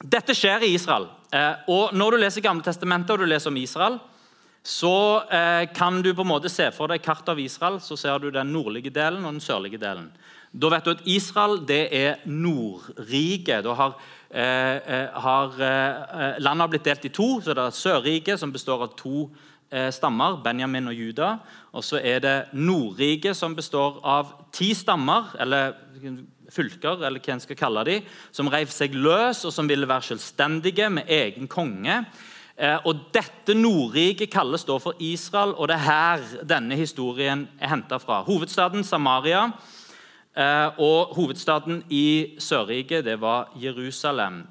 Dette 0.00 0.32
skjer 0.32 0.64
i 0.64 0.72
Israel. 0.72 1.10
Eh, 1.32 1.66
og 1.68 1.92
Når 1.92 2.14
du 2.14 2.22
leser 2.22 2.44
Gamle 2.44 2.64
testamentet 2.64 3.12
og 3.12 3.20
du 3.20 3.28
leser 3.28 3.52
om 3.52 3.58
Israel, 3.60 3.98
så 4.64 5.24
eh, 5.28 5.66
kan 5.76 6.00
du 6.02 6.12
på 6.14 6.24
en 6.24 6.30
måte 6.30 6.50
se 6.52 6.70
for 6.72 6.88
deg 6.88 7.02
kartet 7.04 7.28
av 7.32 7.40
Israel. 7.40 7.76
Så 7.84 7.98
ser 8.00 8.18
du 8.18 8.30
den 8.32 8.52
nordlige 8.52 8.92
delen 8.92 9.24
og 9.24 9.36
den 9.36 9.44
sørlige 9.44 9.80
delen. 9.80 10.08
Da 10.50 10.70
vet 10.72 10.88
du 10.88 10.90
at 10.94 11.04
Israel 11.08 11.60
det 11.68 11.82
er 11.94 12.24
Nordriket. 12.24 13.62
Da 13.64 13.76
har, 13.76 14.00
eh, 14.32 15.06
har 15.20 15.60
landet 16.40 16.64
har 16.64 16.72
blitt 16.72 16.88
delt 16.88 17.04
i 17.04 17.12
to. 17.12 17.40
så 17.40 17.54
Det 17.54 17.58
er 17.58 17.70
Sørriket, 17.70 18.40
som 18.40 18.52
består 18.52 18.82
av 18.82 18.96
to 18.96 19.30
stammer, 19.70 20.42
Benjamin 20.42 20.88
og 20.88 20.94
Juda. 20.94 21.38
Og 21.72 21.84
så 21.84 22.00
er 22.02 22.18
det 22.18 22.48
Nordriket, 22.52 23.36
som 23.36 23.54
består 23.54 24.00
av 24.02 24.32
ti 24.50 24.74
stammer, 24.74 25.30
eller 25.38 25.74
fylker, 26.52 27.00
eller 27.06 27.22
hva 27.22 27.36
en 27.36 27.42
skal 27.42 27.58
kalle 27.58 27.86
de, 27.88 27.96
som 28.32 28.50
reiv 28.50 28.72
seg 28.74 28.94
løs, 28.94 29.44
og 29.48 29.54
som 29.54 29.70
ville 29.70 29.88
være 29.88 30.10
selvstendige 30.10 30.90
med 30.92 31.10
egen 31.10 31.48
konge. 31.50 32.02
Eh, 32.60 32.76
og 32.84 33.06
Dette 33.14 33.56
Nordriket 33.56 34.32
kalles 34.32 34.66
da 34.68 34.76
for 34.82 34.98
Israel, 35.00 35.54
og 35.56 35.70
det 35.70 35.78
er 35.78 35.86
her 35.86 36.24
denne 36.44 36.76
historien 36.76 37.46
er 37.60 37.72
henta 37.72 37.96
fra. 38.02 38.20
Hovedstaden 38.26 38.84
Samaria 38.84 39.46
eh, 40.36 40.68
og 40.76 41.14
hovedstaden 41.16 41.84
i 41.88 42.36
Sørriket 42.38 43.06
det 43.08 43.16
var 43.22 43.54
Jerusalem. 43.56 44.42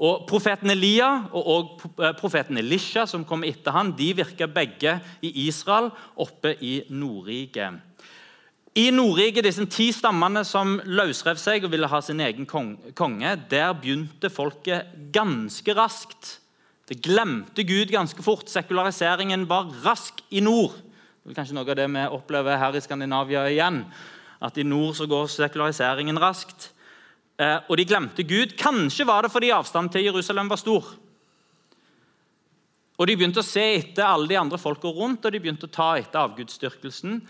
Og 0.00 0.24
Profeten 0.24 0.72
Elia 0.72 1.10
og 1.36 1.82
eh, 2.00 2.14
profeten 2.16 2.56
Elisha, 2.56 3.04
som 3.04 3.26
kom 3.28 3.44
etter 3.44 3.76
han, 3.76 3.92
de 3.92 4.14
virka 4.16 4.48
begge 4.48 4.96
i 5.20 5.34
Israel, 5.44 5.90
oppe 6.16 6.54
i 6.64 6.78
Nordriket. 6.88 7.89
I 8.78 8.90
Nordrike, 8.94 9.42
disse 9.42 9.64
ti 9.66 9.88
stammene 9.90 10.44
som 10.46 10.76
løsrev 10.86 11.38
seg 11.42 11.64
og 11.66 11.72
ville 11.72 11.88
ha 11.90 11.98
sin 12.06 12.20
egen 12.22 12.46
konge, 12.46 13.32
der 13.50 13.72
begynte 13.74 14.30
folket 14.30 14.92
ganske 15.14 15.74
raskt. 15.74 16.36
Det 16.86 17.00
glemte 17.02 17.64
Gud 17.66 17.90
ganske 17.90 18.22
fort. 18.22 18.46
Sekulariseringen 18.50 19.48
var 19.50 19.72
rask 19.82 20.22
i 20.30 20.42
nord. 20.42 20.76
Det 21.22 21.34
er 21.34 21.40
kanskje 21.40 21.58
noe 21.58 21.66
av 21.66 21.78
det 21.78 21.88
vi 21.90 22.06
opplever 22.14 22.62
her 22.62 22.78
i 22.78 22.82
Skandinavia 22.82 23.42
igjen. 23.50 23.82
At 24.42 24.56
i 24.58 24.66
nord 24.66 24.94
så 24.98 25.08
går 25.10 25.26
sekulariseringen 25.30 26.18
raskt. 26.22 26.70
Eh, 27.42 27.58
og 27.66 27.74
de 27.78 27.86
glemte 27.90 28.22
Gud. 28.26 28.54
Kanskje 28.58 29.06
var 29.06 29.26
det 29.26 29.34
fordi 29.34 29.52
avstanden 29.54 29.90
til 29.94 30.06
Jerusalem 30.06 30.50
var 30.50 30.62
stor. 30.62 30.94
Og 33.00 33.06
De 33.08 33.16
begynte 33.16 33.40
å 33.40 33.46
se 33.46 33.62
etter 33.78 34.04
alle 34.04 34.28
de 34.28 34.36
andre 34.36 34.58
folka 34.60 34.90
rundt 34.92 35.24
og 35.24 35.32
de 35.32 35.40
begynte 35.40 35.66
å 35.66 35.72
ta 35.72 35.94
etter 35.96 36.20
avgudsdyrkelsen. 36.20 37.20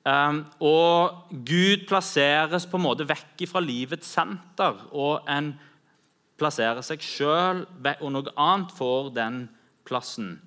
Um, 0.00 0.44
og 0.64 1.26
Gud 1.44 1.84
plasseres 1.88 2.64
på 2.64 2.78
en 2.78 2.86
måte 2.86 3.04
vekk 3.04 3.42
fra 3.50 3.60
livets 3.60 4.08
senter, 4.08 4.78
og 4.96 5.26
en 5.28 5.52
plasserer 6.40 6.80
seg 6.84 7.02
sjøl, 7.04 7.66
og 7.98 8.06
noe 8.14 8.32
annet 8.40 8.72
får 8.72 9.10
den 9.18 9.42
plassen. 9.84 10.38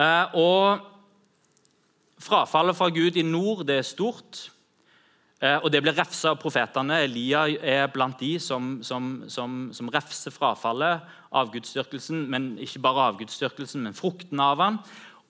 Uh, 0.00 0.32
og 0.40 0.86
Frafallet 2.20 2.76
fra 2.76 2.90
Gud 2.92 3.16
i 3.16 3.22
nord 3.24 3.62
det 3.64 3.78
er 3.80 3.86
stort, 3.88 4.42
uh, 5.40 5.56
og 5.62 5.70
det 5.72 5.80
blir 5.80 5.96
refsa 5.96 6.34
av 6.34 6.40
profetene. 6.40 6.98
Elia 7.06 7.46
er 7.48 7.86
blant 7.92 8.20
de 8.20 8.34
som, 8.40 8.74
som, 8.84 9.22
som, 9.32 9.70
som 9.76 9.88
refser 9.92 10.32
frafallet, 10.34 11.00
avgudsdyrkelsen, 11.32 12.26
men 12.28 12.50
ikke 12.60 12.82
bare 12.84 13.06
avgudsdyrkelsen, 13.08 13.86
men 13.86 13.96
frukten 13.96 14.40
av 14.44 14.60
han. 14.60 14.82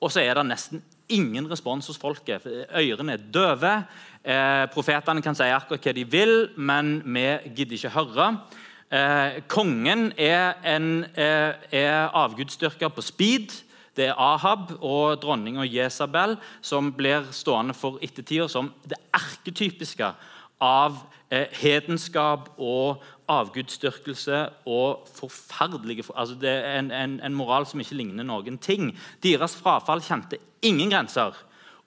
Og 0.02 0.10
så 0.10 0.24
er 0.24 0.34
det 0.38 0.48
nesten 0.50 0.82
ingen 1.14 1.48
respons 1.50 1.90
hos 1.90 1.98
folket. 2.00 2.46
Ørene 2.46 3.16
er 3.16 3.28
døve. 3.32 3.74
Eh, 4.24 4.64
profetene 4.74 5.22
kan 5.24 5.36
si 5.36 5.48
akkurat 5.48 5.86
hva 5.86 5.94
de 5.96 6.04
vil, 6.04 6.34
men 6.56 6.98
vi 7.04 7.26
gidder 7.56 7.78
ikke 7.78 7.94
høre. 7.94 8.28
Eh, 8.90 9.40
kongen 9.48 10.12
er, 10.18 10.54
en, 10.64 11.04
eh, 11.14 11.54
er 11.72 12.10
avgudsdyrker 12.14 12.88
på 12.88 13.02
speed. 13.02 13.54
Det 13.96 14.08
er 14.08 14.18
Ahab 14.18 14.70
og 14.80 15.20
dronninga 15.22 15.64
Jesabel 15.66 16.36
som 16.62 16.92
blir 16.92 17.26
stående 17.32 17.74
for 17.74 17.98
ettertida 18.02 18.48
som 18.48 18.72
det 18.86 18.98
erketypiske 19.14 20.12
av 20.60 21.00
eh, 21.32 21.48
hedenskap 21.56 22.50
og 22.60 23.02
avgudsdyrkelse 23.30 24.40
og 24.68 25.06
forferdelige 25.14 26.04
altså 26.14 26.34
Det 26.34 26.50
er 26.50 26.78
en, 26.78 26.90
en, 26.90 27.20
en, 27.24 27.34
moral 27.34 27.66
som 27.66 27.80
ikke 27.80 27.96
ligner 27.96 28.26
noen 28.26 28.58
ting. 28.58 28.92
Deres 29.22 29.56
frafall 29.56 30.02
kjente 30.04 30.40
ingen 30.62 30.90
grenser, 30.90 31.36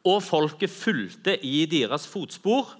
og 0.04 0.24
folket 0.24 0.72
fulgte 0.72 1.38
i 1.46 1.66
deres 1.70 2.08
fotspor. 2.10 2.74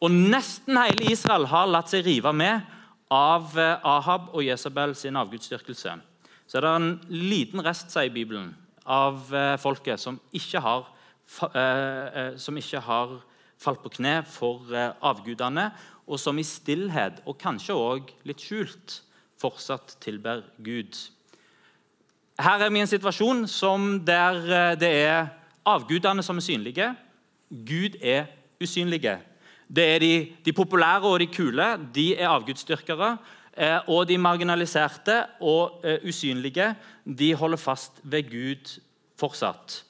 Og 0.00 0.10
nesten 0.10 0.78
hele 0.78 1.12
Israel 1.12 1.46
har 1.50 1.68
latt 1.70 1.92
seg 1.92 2.06
rive 2.06 2.32
med 2.32 2.64
av 3.12 3.52
eh, 3.58 3.76
Ahab 3.84 4.32
og 4.32 4.44
Jesabel 4.44 4.96
sin 4.96 5.16
avgudsdyrkelse. 5.16 5.98
Så 6.46 6.58
er 6.58 6.62
det 6.62 6.74
en 6.78 6.92
liten 7.10 7.62
rest 7.64 7.90
sier 7.90 8.12
Bibelen, 8.14 8.54
av 8.86 9.34
eh, 9.34 9.56
folket 9.58 10.00
som 10.00 10.20
ikke 10.32 10.62
har, 10.62 10.92
som 12.38 12.54
ikke 12.54 12.78
har 12.86 13.16
falt 13.62 13.82
på 13.82 13.92
kne 13.96 14.20
for 14.28 14.68
avgudene, 15.00 15.70
og 16.06 16.20
som 16.22 16.38
i 16.38 16.44
stillhet, 16.46 17.22
og 17.26 17.38
kanskje 17.40 17.74
òg 17.74 18.12
litt 18.28 18.42
skjult, 18.44 19.00
fortsatt 19.40 19.96
tilber 20.00 20.44
Gud. 20.64 20.96
Her 22.36 22.60
er 22.60 22.72
vi 22.72 22.80
i 22.80 22.84
en 22.84 22.90
situasjon 22.90 23.46
der 24.04 24.38
eh, 24.44 24.74
det 24.76 24.90
er 25.06 25.30
avgudene 25.66 26.24
som 26.24 26.36
er 26.36 26.44
synlige. 26.44 26.90
Gud 27.48 27.96
er 28.02 28.26
usynlige. 28.60 29.16
Det 29.68 29.86
er 29.94 30.02
de, 30.04 30.12
de 30.44 30.52
populære 30.52 31.08
og 31.08 31.20
de 31.20 31.30
kule 31.32 31.68
de 31.94 32.10
er 32.14 32.28
avgudsdyrkere. 32.28 33.16
Eh, 33.56 33.88
og 33.88 34.04
de 34.08 34.18
marginaliserte 34.20 35.22
og 35.40 35.80
eh, 35.84 36.04
usynlige 36.04 36.74
de 37.08 37.32
holder 37.34 37.60
fast 37.60 38.02
ved 38.04 38.28
Gud 38.28 38.76
fortsatt. 39.16 39.85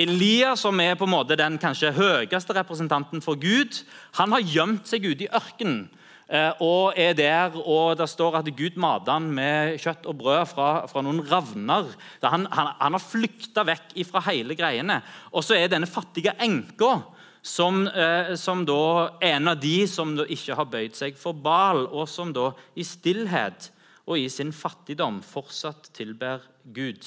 Elia, 0.00 0.54
som 0.56 0.80
er 0.80 0.96
på 0.96 1.06
en 1.06 1.12
måte 1.12 1.36
den 1.38 1.58
kanskje 1.60 1.92
høyeste 1.92 2.54
representanten 2.56 3.22
for 3.24 3.38
Gud, 3.40 3.82
han 4.16 4.32
har 4.32 4.44
gjemt 4.44 4.88
seg 4.88 5.04
ute 5.04 5.26
i 5.26 5.30
ørkenen 5.36 5.82
eh, 6.30 6.52
og 6.64 6.96
er 6.98 7.14
der, 7.18 7.56
og 7.60 7.98
Det 8.00 8.08
står 8.08 8.40
at 8.40 8.50
Gud 8.56 8.78
matet 8.80 9.12
han 9.12 9.28
med 9.34 9.76
kjøtt 9.82 10.08
og 10.08 10.18
brød 10.22 10.42
fra, 10.52 10.68
fra 10.90 11.04
noen 11.04 11.22
ravner. 11.28 11.90
Han, 12.22 12.46
han, 12.48 12.74
han, 12.80 12.96
har 12.96 13.04
flykta 13.04 13.66
vekk 13.68 13.96
fra 14.08 14.24
hele 14.30 14.56
greiene. 14.56 15.00
Og 15.34 15.44
så 15.44 15.58
er 15.58 15.68
denne 15.68 15.90
fattige 15.90 16.36
enka 16.40 17.00
som, 17.42 17.86
eh, 17.88 18.34
som 18.40 18.64
da 18.68 18.82
er 19.20 19.36
en 19.36 19.52
av 19.52 19.60
de 19.60 19.86
som 19.88 20.16
ikke 20.24 20.56
har 20.56 20.68
bøyd 20.70 20.96
seg 20.96 21.18
for 21.20 21.36
Bal, 21.36 21.86
og 21.88 22.08
som 22.08 22.32
da 22.36 22.50
i 22.76 22.86
stillhet 22.86 23.70
og 24.06 24.18
i 24.18 24.28
sin 24.32 24.52
fattigdom 24.52 25.20
fortsatt 25.24 25.92
tilber 25.96 26.44
Gud. 26.64 27.04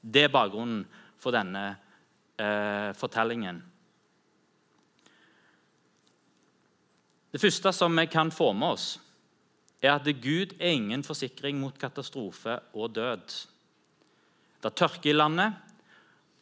Det 0.00 0.26
er 0.26 0.32
bakgrunnen 0.32 0.84
for 1.20 1.34
denne 1.34 1.74
eh, 2.40 2.90
fortellingen. 2.96 3.60
Det 7.30 7.38
første 7.38 7.70
som 7.76 7.94
vi 7.94 8.08
kan 8.10 8.32
få 8.34 8.50
med 8.56 8.74
oss, 8.74 8.86
er 9.80 9.94
at 9.94 10.08
Gud 10.20 10.56
er 10.58 10.74
ingen 10.74 11.04
forsikring 11.06 11.60
mot 11.60 11.76
katastrofe 11.78 12.58
og 12.74 12.94
død. 12.96 13.36
Det 14.60 14.68
er 14.68 14.76
tørke 14.76 15.12
i 15.12 15.16
landet, 15.16 15.54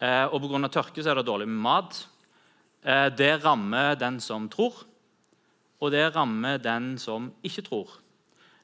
eh, 0.00 0.24
og 0.26 0.40
pga. 0.42 0.68
tørke 0.68 1.04
er 1.04 1.14
det 1.14 1.26
dårlig 1.26 1.48
med 1.48 1.62
mat. 1.62 2.06
Eh, 2.82 3.08
det 3.10 3.44
rammer 3.44 3.94
den 3.94 4.20
som 4.20 4.48
tror, 4.48 4.84
og 5.80 5.90
det 5.92 6.14
rammer 6.16 6.58
den 6.58 6.96
som 6.98 7.32
ikke 7.42 7.62
tror. 7.62 7.88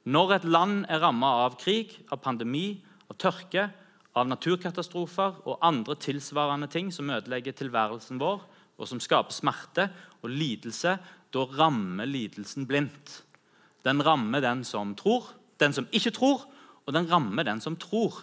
Når 0.04 0.32
et 0.32 0.44
land 0.44 0.86
er 0.88 1.00
rammet 1.00 1.28
av 1.28 1.58
krig, 1.58 1.98
av 2.10 2.18
pandemi, 2.20 2.82
av 3.10 3.16
tørke, 3.16 3.70
av 4.14 4.28
naturkatastrofer 4.30 5.40
og 5.44 5.58
andre 5.64 5.96
tilsvarende 5.98 6.68
ting 6.70 6.92
som 6.94 7.10
ødelegger 7.10 7.56
tilværelsen 7.56 8.20
vår, 8.22 8.42
og 8.78 8.90
som 8.90 9.00
skaper 9.02 9.34
smerte 9.34 9.88
og 10.22 10.30
lidelse, 10.30 10.96
da 11.34 11.46
rammer 11.58 12.06
lidelsen 12.06 12.66
blindt. 12.66 13.22
Den 13.84 14.02
rammer 14.06 14.42
den 14.42 14.64
som 14.64 14.94
tror, 14.98 15.26
den 15.60 15.74
som 15.74 15.86
ikke 15.92 16.14
tror, 16.14 16.46
og 16.86 16.94
den 16.94 17.10
rammer 17.10 17.46
den 17.46 17.60
som 17.60 17.76
tror. 17.76 18.22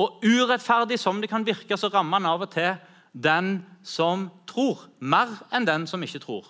Og 0.00 0.20
urettferdig 0.24 0.98
som 0.98 1.20
det 1.20 1.30
kan 1.30 1.46
virke, 1.46 1.76
så 1.76 1.88
rammer 1.92 2.20
den 2.20 2.30
av 2.30 2.44
og 2.44 2.52
til 2.52 2.74
den 3.14 3.62
som 3.86 4.28
tror, 4.50 4.88
mer 4.98 5.30
enn 5.54 5.66
den 5.68 5.86
som 5.86 6.02
ikke 6.02 6.22
tror. 6.24 6.48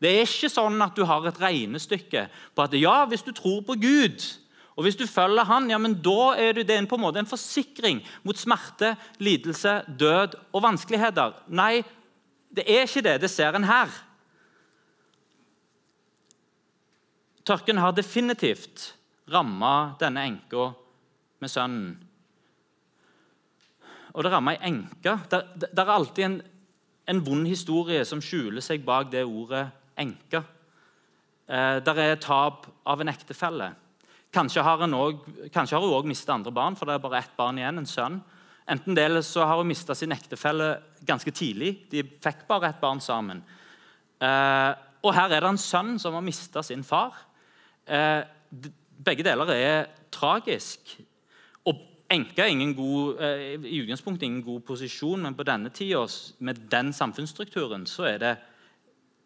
Det 0.00 0.10
er 0.10 0.24
ikke 0.24 0.48
sånn 0.48 0.80
at 0.80 0.96
du 0.96 1.04
har 1.04 1.26
et 1.28 1.40
regnestykke 1.40 2.24
på 2.56 2.64
at 2.64 2.74
ja, 2.78 3.04
hvis 3.06 3.24
du 3.26 3.34
tror 3.36 3.60
på 3.66 3.76
Gud, 3.80 4.24
og 4.80 4.86
hvis 4.86 4.96
du 4.96 5.04
følger 5.04 5.44
Han, 5.44 5.68
ja, 5.68 5.76
men 5.76 5.98
da 6.00 6.30
er 6.40 6.56
det 6.56 6.78
på 6.88 6.96
en 6.96 7.02
måte 7.02 7.20
en 7.20 7.28
forsikring 7.28 7.98
mot 8.24 8.38
smerte, 8.38 8.94
lidelse, 9.20 9.82
død 10.00 10.38
og 10.56 10.62
vanskeligheter. 10.64 11.34
Nei, 11.52 11.82
det 12.48 12.64
er 12.64 12.86
ikke 12.88 13.02
det. 13.04 13.18
Det 13.20 13.28
ser 13.28 13.58
en 13.58 13.68
her. 13.68 13.92
Tørken 17.44 17.76
har 17.76 17.92
definitivt 17.92 18.94
ramma 19.28 19.98
denne 20.00 20.24
enka 20.30 20.70
med 21.44 21.52
sønnen. 21.52 21.92
Og 24.16 24.24
det 24.24 24.32
ramma 24.32 24.56
ei 24.56 24.72
enke. 24.72 25.18
Det, 25.28 25.68
er 25.76 25.92
alltid 25.92 26.24
en, 26.24 26.40
en, 27.04 27.22
vond 27.28 27.44
historie 27.44 28.00
som 28.08 28.24
skjuler 28.24 28.64
seg 28.64 28.80
bak 28.88 29.12
det 29.12 29.28
ordet 29.28 29.66
enke. 30.00 30.40
Eh, 31.44 31.76
der 31.84 32.04
er 32.08 32.16
tap 32.16 32.64
av 32.88 33.04
en 33.04 33.12
ektefelle. 33.12 33.74
Kanskje 34.30 34.62
har, 34.62 34.78
hun 34.78 34.94
òg 34.94 36.06
mista 36.06 36.36
andre 36.36 36.52
barn, 36.54 36.76
for 36.78 36.86
det 36.86 36.94
er 36.94 37.02
bare 37.02 37.18
ett 37.18 37.32
barn 37.38 37.58
igjen, 37.58 37.80
en 37.82 37.88
sønn. 37.88 38.20
Enten 38.70 38.94
det 38.94 39.08
eller 39.08 39.24
så 39.26 39.42
har 39.48 39.58
hun 39.58 39.66
mista 39.66 39.96
sin 39.98 40.14
ektefelle 40.14 40.76
ganske 41.06 41.32
tidlig. 41.34 41.72
De 41.90 42.04
fikk 42.22 42.44
bare 42.48 42.70
et 42.70 42.80
barn 42.82 43.02
sammen. 43.02 43.42
Eh, 44.22 44.70
og 45.02 45.16
her 45.16 45.32
er 45.32 45.42
det 45.42 45.50
en 45.50 45.58
sønn 45.58 45.96
som 45.98 46.14
har 46.14 46.22
mista 46.22 46.62
sin 46.62 46.84
far. 46.86 47.16
Eh, 47.90 48.22
begge 49.04 49.26
deler 49.26 49.50
er 49.56 49.88
tragisk. 50.14 50.94
Og 51.66 51.82
enka 52.12 52.44
er 52.44 52.54
ingen 52.54 52.74
god, 52.78 53.20
eh, 53.24 53.58
i 53.66 53.82
utgangspunktet 53.82 54.28
ingen 54.28 54.44
god 54.46 54.60
posisjon, 54.60 55.22
men 55.22 55.34
på 55.34 55.46
denne 55.48 55.70
tida, 55.70 56.06
med 56.38 56.68
den 56.70 56.92
samfunnsstrukturen, 56.92 57.86
så 57.86 58.04
er 58.14 58.18
det 58.18 58.36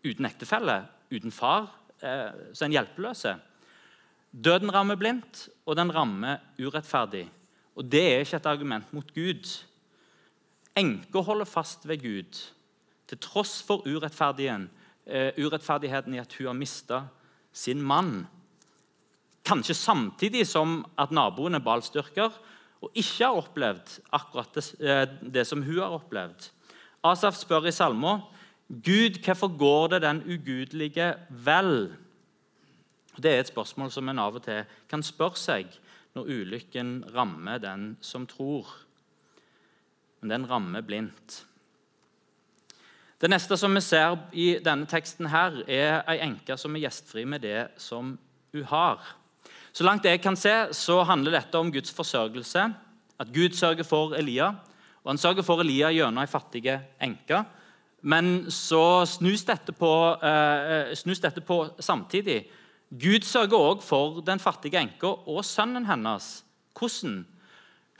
uten 0.04 0.25
ektefelle, 0.25 0.84
uten 1.12 1.32
far, 1.32 1.68
eh, 2.00 2.30
så 2.52 2.64
er 2.64 2.66
en 2.66 2.78
hjelpeløse. 2.78 3.37
Døden 4.35 4.73
rammer 4.75 4.99
blindt, 4.99 5.49
og 5.62 5.76
den 5.79 5.95
rammer 5.95 6.43
urettferdig. 6.59 7.29
Og 7.79 7.85
Det 7.87 8.03
er 8.03 8.19
ikke 8.19 8.37
et 8.37 8.47
argument 8.47 8.93
mot 8.93 9.14
Gud. 9.14 9.62
Enker 10.76 11.23
holder 11.23 11.45
fast 11.45 11.88
ved 11.88 12.03
Gud 12.03 12.50
til 13.07 13.19
tross 13.19 13.62
for 13.62 13.87
uh, 13.87 13.87
urettferdigheten 15.38 16.14
i 16.14 16.19
at 16.19 16.35
hun 16.35 16.47
har 16.47 16.53
mista 16.53 17.03
sin 17.53 17.83
mann. 17.83 18.26
Kanskje 19.45 19.75
samtidig 19.75 20.47
som 20.47 20.85
at 20.99 21.12
naboen 21.12 21.55
er 21.55 21.62
balstyrker 21.62 22.33
og 22.83 22.91
ikke 22.95 23.25
har 23.25 23.38
opplevd 23.38 24.00
akkurat 24.12 24.55
det, 24.55 24.64
uh, 24.81 25.31
det 25.35 25.47
som 25.47 25.62
hun 25.62 25.79
har 25.79 25.95
opplevd. 25.95 26.50
Asaf 27.05 27.37
spør 27.37 27.69
i 27.69 27.73
salmen 27.73 28.25
Gud, 28.67 29.23
hvorfor 29.23 29.59
går 29.59 29.88
det 29.88 30.03
den 30.03 30.23
ugudelige 30.26 31.14
vel? 31.31 31.93
Det 33.16 33.30
er 33.30 33.42
et 33.42 33.50
spørsmål 33.50 33.92
som 33.94 34.09
en 34.09 34.18
av 34.18 34.37
og 34.37 34.42
til 34.47 34.64
kan 34.90 35.02
spørre 35.04 35.38
seg 35.38 35.75
når 36.14 36.30
ulykken 36.30 36.94
rammer 37.14 37.59
den 37.62 37.94
som 38.02 38.26
tror. 38.26 38.68
Men 40.21 40.33
den 40.35 40.47
rammer 40.50 40.83
blindt. 40.87 41.42
Det 43.21 43.30
neste 43.30 43.56
som 43.56 43.75
vi 43.75 43.80
ser 43.80 44.18
i 44.37 44.47
denne 44.62 44.88
teksten, 44.90 45.30
her, 45.30 45.62
er 45.71 46.02
ei 46.11 46.18
enke 46.26 46.56
som 46.61 46.75
er 46.75 46.85
gjestfri 46.85 47.23
med 47.25 47.44
det 47.47 47.68
som 47.80 48.16
hun 48.52 48.66
har. 48.68 49.00
Så 49.75 49.87
langt 49.87 50.06
jeg 50.06 50.21
kan 50.23 50.37
se, 50.37 50.52
så 50.75 51.00
handler 51.06 51.38
dette 51.38 51.59
om 51.59 51.71
Guds 51.73 51.94
forsørgelse. 51.94 52.66
At 53.18 53.30
Gud 53.35 53.54
sørger 53.54 53.87
for 53.87 54.14
Elia. 54.18 54.52
Og 55.04 55.11
Han 55.11 55.18
sørger 55.18 55.42
for 55.42 55.62
Elia 55.62 55.90
gjennom 55.90 56.23
ei 56.23 56.30
fattig 56.30 56.66
enke. 57.02 57.44
Men 58.02 58.50
så 58.50 59.06
snus 59.09 59.44
dette 59.44 59.73
på, 59.73 59.92
eh, 60.23 60.94
snus 60.94 61.21
dette 61.21 61.40
på 61.40 61.71
samtidig 61.80 62.44
Gud 62.91 63.25
sørger 63.25 63.59
også 63.59 63.87
for 63.87 64.21
den 64.21 64.41
fattige 64.41 64.79
enka 64.79 65.14
og 65.26 65.45
sønnen 65.45 65.87
hennes. 65.87 66.45
Hvordan? 66.79 67.25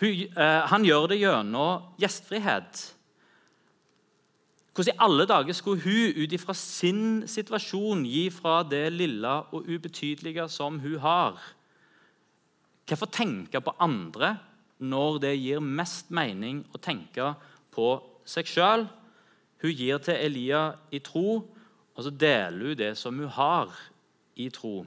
Eh, 0.03 0.63
han 0.71 0.85
gjør 0.85 1.07
det 1.11 1.19
gjennom 1.23 1.95
gjestfrihet. 1.99 2.83
Hvordan 4.75 4.95
i 4.95 5.03
alle 5.07 5.27
dager 5.31 5.55
skulle 5.55 5.83
hun 5.85 6.23
ut 6.25 6.33
ifra 6.35 6.55
sin 6.59 7.29
situasjon 7.31 8.03
gi 8.11 8.27
fra 8.35 8.63
det 8.67 8.89
lille 8.93 9.35
og 9.55 9.69
ubetydelige 9.71 10.49
som 10.51 10.81
hun 10.83 10.99
har? 10.99 11.39
Hvorfor 12.85 13.07
tenke 13.07 13.61
på 13.63 13.77
andre 13.81 14.35
når 14.79 15.21
det 15.23 15.37
gir 15.39 15.63
mest 15.63 16.11
mening 16.11 16.65
å 16.75 16.83
tenke 16.83 17.33
på 17.73 17.89
seg 18.27 18.51
sjøl? 18.51 18.89
Hun 19.63 19.73
gir 19.73 20.03
til 20.03 20.19
Elia 20.19 20.65
i 20.93 20.99
tro, 20.99 21.39
og 21.95 22.03
så 22.03 22.11
deler 22.11 22.75
hun 22.75 22.77
det 22.77 22.93
som 22.99 23.17
hun 23.17 23.31
har, 23.31 23.71
i 24.37 24.51
tro. 24.51 24.85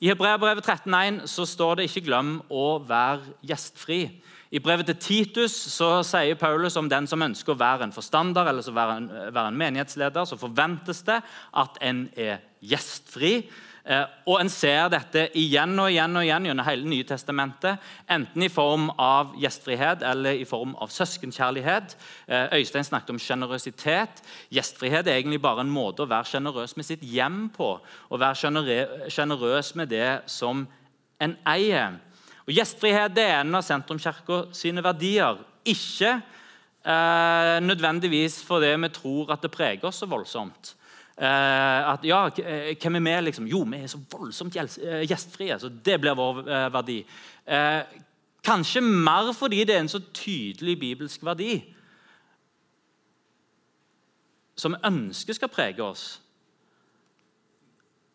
I 0.00 0.08
Hebreabrevet 0.08 0.64
13,1 0.64 1.26
så 1.28 1.44
står 1.44 1.74
det 1.74 1.88
'ikke 1.88 2.06
glem 2.06 2.40
å 2.50 2.78
være 2.78 3.34
gjestfri'. 3.44 4.10
I 4.50 4.58
brevet 4.58 4.86
til 4.86 4.96
Titus 4.96 5.52
så 5.52 6.02
sier 6.02 6.34
Paulus 6.34 6.76
om 6.76 6.88
den 6.88 7.06
som 7.06 7.22
ønsker 7.22 7.52
å 7.52 7.58
være 7.58 7.82
en 7.86 7.92
forstander 7.92 8.48
eller 8.48 8.72
være 8.74 8.96
en, 8.96 9.08
være 9.34 9.48
en 9.48 9.58
menighetsleder, 9.58 10.24
så 10.24 10.36
forventes 10.36 11.02
det 11.02 11.20
at 11.54 11.78
en 11.80 12.08
er 12.16 12.40
gjestfri. 12.62 13.44
Eh, 13.84 14.04
og 14.28 14.40
En 14.40 14.50
ser 14.52 14.88
dette 14.92 15.28
igjen 15.38 15.72
og 15.80 15.88
igjen 15.90 16.16
og 16.16 16.24
igjen 16.24 16.48
gjennom 16.50 16.66
hele 16.66 16.88
Nye 16.90 17.06
testamentet. 17.08 17.80
Enten 18.10 18.44
i 18.44 18.50
form 18.52 18.90
av 19.00 19.32
gjestfrihet 19.40 20.04
eller 20.06 20.40
i 20.40 20.46
form 20.48 20.74
av 20.80 20.92
søskenkjærlighet. 20.92 21.96
Eh, 22.28 22.58
Øystein 22.60 22.84
snakket 22.84 23.14
om 23.14 23.20
sjenerøsitet. 23.22 24.22
Gjestfrihet 24.52 25.08
er 25.08 25.20
egentlig 25.20 25.40
bare 25.42 25.64
en 25.64 25.72
måte 25.72 26.04
å 26.04 26.10
være 26.10 26.28
sjenerøs 26.34 26.76
med 26.76 26.88
sitt 26.88 27.04
hjem 27.06 27.48
på. 27.56 27.72
Å 28.10 28.20
være 28.20 28.52
sjenerøs 29.08 29.74
med 29.74 29.92
det 29.92 30.20
som 30.30 30.66
en 31.20 31.36
eier. 31.48 31.96
Og 32.46 32.52
Gjestfrihet 32.56 33.18
er 33.18 33.40
en 33.40 33.54
av 33.54 33.64
Sentrumskirka 33.64 34.50
sine 34.56 34.84
verdier. 34.84 35.40
Ikke 35.64 36.18
eh, 36.84 37.56
nødvendigvis 37.64 38.40
fordi 38.44 38.74
vi 38.84 38.92
tror 38.92 39.32
at 39.32 39.42
det 39.44 39.52
preger 39.54 39.88
oss 39.88 40.02
så 40.02 40.08
voldsomt. 40.10 40.74
Eh, 41.20 41.92
at 41.92 42.04
ja, 42.04 42.26
eh, 42.26 42.76
hvem 42.80 42.96
er 42.96 43.00
vi? 43.00 43.24
Liksom? 43.26 43.46
Jo, 43.46 43.58
vi 43.68 43.76
er 43.76 43.86
så 43.86 43.98
voldsomt 44.12 44.56
eh, 44.56 45.02
gjestfrie. 45.04 45.58
så 45.58 45.68
Det 45.68 46.00
blir 46.00 46.16
vår 46.16 46.42
verdi. 46.72 47.04
Kanskje 48.44 48.80
mer 48.80 49.32
fordi 49.36 49.64
det 49.64 49.74
er 49.76 49.80
en 49.80 49.88
så 49.88 50.00
tydelig 50.14 50.78
bibelsk 50.80 51.24
verdi 51.24 51.60
som 54.56 54.72
vi 54.72 54.80
ønsker 54.84 55.32
skal 55.32 55.48
prege 55.48 55.82
oss. 55.82 56.22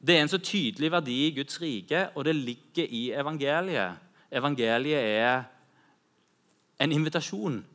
Det 0.02 0.18
er 0.18 0.22
en 0.22 0.30
så 0.30 0.38
tydelig 0.38 0.91
verdi 0.91 1.28
i 1.28 1.32
Guds 1.34 1.62
rike, 1.62 2.10
og 2.15 2.26
det 2.26 2.36
ligger 2.36 2.86
i 2.89 3.12
evangeliet. 3.12 4.02
Evangeliet 4.32 5.02
er 5.02 5.44
en 6.80 6.91
invitasjon 6.91 7.65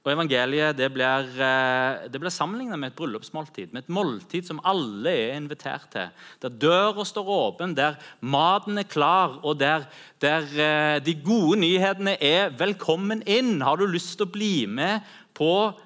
og 0.00 0.08
Evangeliet 0.14 0.78
det 0.78 0.86
blir, 0.94 1.26
eh, 1.44 2.08
det 2.08 2.20
blir 2.20 2.32
sammenlignet 2.32 2.78
med 2.78 2.88
et 2.88 2.96
bryllupsmåltid. 2.96 3.72
Med 3.72 3.84
et 3.84 3.92
måltid 3.92 4.46
som 4.46 4.60
alle 4.64 5.10
er 5.10 5.36
invitert 5.36 5.90
til. 5.92 6.08
Der 6.40 6.48
døra 6.48 7.04
står 7.04 7.28
åpen, 7.28 7.74
der 7.76 7.98
maten 8.22 8.78
er 8.78 8.88
klar, 8.88 9.38
og 9.44 9.58
der, 9.60 9.84
der 10.18 10.40
eh, 10.40 11.00
de 11.04 11.14
gode 11.14 11.60
nyhetene 11.60 12.16
er 12.16 12.48
'velkommen 12.48 13.22
inn'. 13.28 13.62
Har 13.62 13.76
du 13.76 13.84
lyst 13.84 14.16
til 14.16 14.26
å 14.26 14.32
bli 14.32 14.66
med 14.66 15.00
på, 15.34 15.78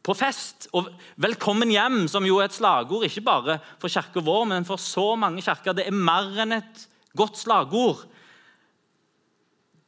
på 0.00 0.14
fest? 0.14 0.68
Og 0.72 0.86
'velkommen 1.18 1.68
hjem', 1.68 2.06
som 2.06 2.24
jo 2.24 2.38
er 2.38 2.44
et 2.44 2.54
slagord 2.54 3.02
ikke 3.02 3.24
bare 3.24 3.58
for 3.80 3.88
kirka 3.88 4.20
vår, 4.20 4.44
men 4.46 4.64
for 4.64 4.76
så 4.76 5.18
mange 5.18 5.42
kirker. 5.42 5.74
Det 5.74 5.88
er 5.88 5.90
mer 5.90 6.38
enn 6.38 6.52
et 6.52 6.86
godt 7.16 7.36
slagord. 7.36 8.06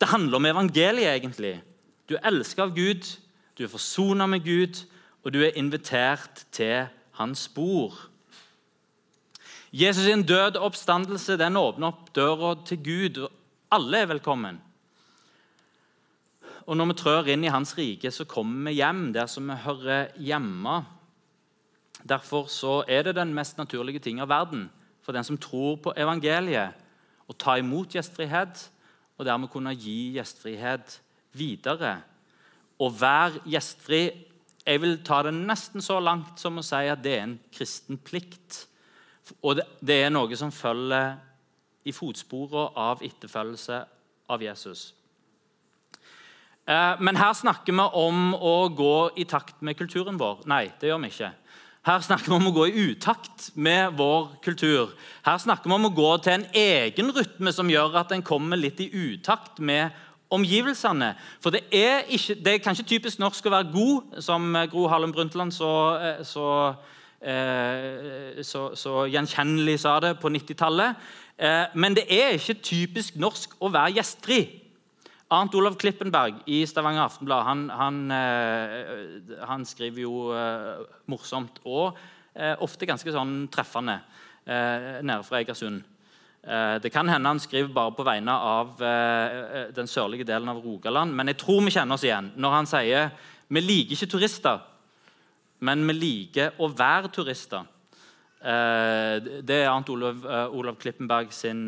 Det 0.00 0.08
handler 0.08 0.36
om 0.36 0.46
evangeliet, 0.46 1.22
egentlig. 1.22 1.62
Du 2.08 2.16
er 2.16 2.26
elsket 2.26 2.58
av 2.58 2.74
Gud 2.74 3.06
du 3.58 3.64
er 3.64 3.72
forsona 3.72 4.26
med 4.26 4.44
Gud, 4.44 4.84
og 5.24 5.32
du 5.34 5.42
er 5.42 5.56
invitert 5.58 6.46
til 6.54 6.86
hans 7.18 7.48
bord. 7.48 7.96
Jesus' 9.74 10.06
sin 10.06 10.22
død 10.22 10.56
oppstandelse 10.56 11.36
den 11.36 11.56
åpner 11.56 11.90
opp 11.90 12.14
døra 12.14 12.54
til 12.64 12.78
Gud. 12.84 13.18
og 13.24 13.30
Alle 13.70 13.98
er 13.98 14.06
velkommen. 14.06 14.60
Og 16.66 16.76
Når 16.76 16.86
vi 16.86 16.94
trør 16.94 17.28
inn 17.32 17.44
i 17.44 17.52
Hans 17.52 17.78
rike, 17.78 18.10
så 18.10 18.24
kommer 18.24 18.70
vi 18.70 18.76
hjem 18.76 19.12
der 19.12 19.26
som 19.26 19.48
vi 19.48 19.54
hører 19.54 20.10
hjemme. 20.16 20.84
Derfor 22.08 22.46
så 22.46 22.84
er 22.88 23.02
det 23.02 23.16
den 23.16 23.34
mest 23.34 23.58
naturlige 23.58 23.98
ting 23.98 24.20
av 24.20 24.28
verden 24.28 24.70
for 25.02 25.12
den 25.12 25.24
som 25.24 25.38
tror 25.38 25.78
på 25.80 25.94
evangeliet, 25.96 26.76
å 27.28 27.32
ta 27.32 27.56
imot 27.58 27.94
gjestfrihet 27.96 28.70
og 29.18 29.26
dermed 29.26 29.50
kunne 29.52 29.74
gi 29.76 30.14
gjestfrihet 30.16 31.00
videre 31.32 32.02
å 32.78 32.88
være 32.94 33.42
gjestfri 33.50 34.02
Jeg 34.68 34.82
vil 34.82 34.98
ta 35.00 35.22
det 35.24 35.32
nesten 35.32 35.80
så 35.80 35.96
langt 36.00 36.40
som 36.40 36.60
å 36.60 36.64
si 36.66 36.82
at 36.92 37.00
det 37.00 37.14
er 37.16 37.22
en 37.24 37.38
kristen 37.54 37.96
plikt. 38.04 38.66
Og 39.40 39.56
det, 39.56 39.94
er 39.94 40.12
noe 40.12 40.36
som 40.36 40.52
følger 40.52 41.16
i 41.88 41.94
fotsporene 41.96 42.66
av 42.76 43.00
etterfølgelse 43.04 43.78
av 44.28 44.44
Jesus. 44.44 44.90
Eh, 46.68 47.00
men 47.00 47.16
her 47.16 47.32
snakker 47.32 47.72
vi 47.72 47.86
om 47.96 48.34
å 48.36 48.68
gå 48.68 48.96
i 49.16 49.24
takt 49.24 49.62
med 49.64 49.78
kulturen 49.78 50.20
vår. 50.20 50.44
Nei, 50.52 50.66
det 50.80 50.90
gjør 50.90 51.00
vi 51.06 51.12
ikke. 51.14 51.32
Her 51.88 52.02
snakker 52.04 52.28
vi 52.28 52.36
om 52.36 52.50
å 52.50 52.52
gå 52.52 52.66
i 52.68 52.82
utakt 52.90 53.46
med 53.56 53.94
vår 53.96 54.34
kultur. 54.44 54.90
Her 55.24 55.38
snakker 55.40 55.70
vi 55.70 55.76
om 55.78 55.88
å 55.88 55.94
gå 55.96 56.10
til 56.20 56.34
en 56.34 56.46
egen 56.52 57.12
rytme 57.16 57.54
som 57.56 57.70
gjør 57.72 57.96
at 58.02 58.12
en 58.12 58.24
kommer 58.26 58.60
litt 58.60 58.82
i 58.84 58.90
utakt 58.92 59.62
med 59.64 59.96
omgivelsene. 60.30 61.14
For 61.40 61.54
det 61.54 61.64
er, 61.72 62.04
ikke, 62.08 62.34
det 62.34 62.54
er 62.54 62.62
kanskje 62.62 62.86
typisk 62.88 63.20
norsk 63.22 63.46
å 63.48 63.52
være 63.52 63.72
god, 63.72 64.20
som 64.24 64.56
Gro 64.70 64.86
Harlem 64.90 65.12
Brundtland 65.14 65.54
så, 65.56 65.72
eh, 65.96 66.22
så, 66.26 66.48
eh, 67.20 68.42
så, 68.44 68.68
så 68.76 69.06
gjenkjennelig 69.08 69.78
sa 69.84 69.98
det 70.04 70.14
på 70.20 70.32
90-tallet. 70.32 71.10
Eh, 71.38 71.64
men 71.74 71.96
det 71.96 72.06
er 72.12 72.36
ikke 72.36 72.60
typisk 72.60 73.16
norsk 73.20 73.56
å 73.60 73.72
være 73.72 73.98
gjestfri. 73.98 74.42
Arnt 75.32 75.56
Olav 75.56 75.76
Klippenberg 75.80 76.40
i 76.48 76.62
Stavanger 76.64 77.04
Aftenblad 77.04 77.44
han, 77.44 77.66
han, 77.68 77.96
han 79.44 79.66
skriver 79.68 80.00
jo 80.00 80.30
morsomt 81.12 81.58
og 81.68 81.98
ofte 82.64 82.88
ganske 82.88 83.12
sånn 83.12 83.42
treffende 83.52 83.98
nede 84.48 85.18
fra 85.28 85.42
Egersund. 85.42 85.82
Det 86.48 86.88
kan 86.88 87.08
hende 87.12 87.28
han 87.28 87.40
skriver 87.42 87.68
bare 87.74 87.92
på 87.92 88.04
vegne 88.06 88.32
av 88.32 88.78
den 89.76 89.90
sørlige 89.90 90.24
delen 90.24 90.48
av 90.48 90.62
Rogaland, 90.64 91.12
men 91.12 91.28
jeg 91.28 91.36
tror 91.42 91.60
vi 91.66 91.74
kjenner 91.74 91.98
oss 91.98 92.06
igjen 92.06 92.30
når 92.40 92.54
han 92.54 92.68
sier 92.70 93.10
vi 93.52 93.60
liker 93.60 93.98
ikke 93.98 94.08
turister, 94.14 94.62
men 95.60 95.84
vi 95.90 95.96
liker 95.98 96.56
å 96.56 96.70
være 96.72 97.10
turister. 97.12 97.68
Det 98.40 99.58
er 99.58 99.68
Arnt 99.68 99.92
Olav, 99.92 100.24
Olav 100.56 100.80
Klippenberg 100.80 101.36
sin, 101.36 101.66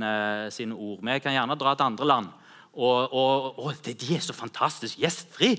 sine 0.49 0.77
ord. 0.77 1.05
Vi 1.05 1.21
kan 1.21 1.37
gjerne 1.37 1.61
dra 1.61 1.77
til 1.77 1.91
andre 1.91 2.09
land 2.09 2.33
og, 2.73 3.13
og, 3.13 3.59
og 3.59 3.81
de 3.83 4.15
er 4.15 4.23
så 4.23 4.35
fantastisk 4.37 5.01
gjestfri. 5.03 5.57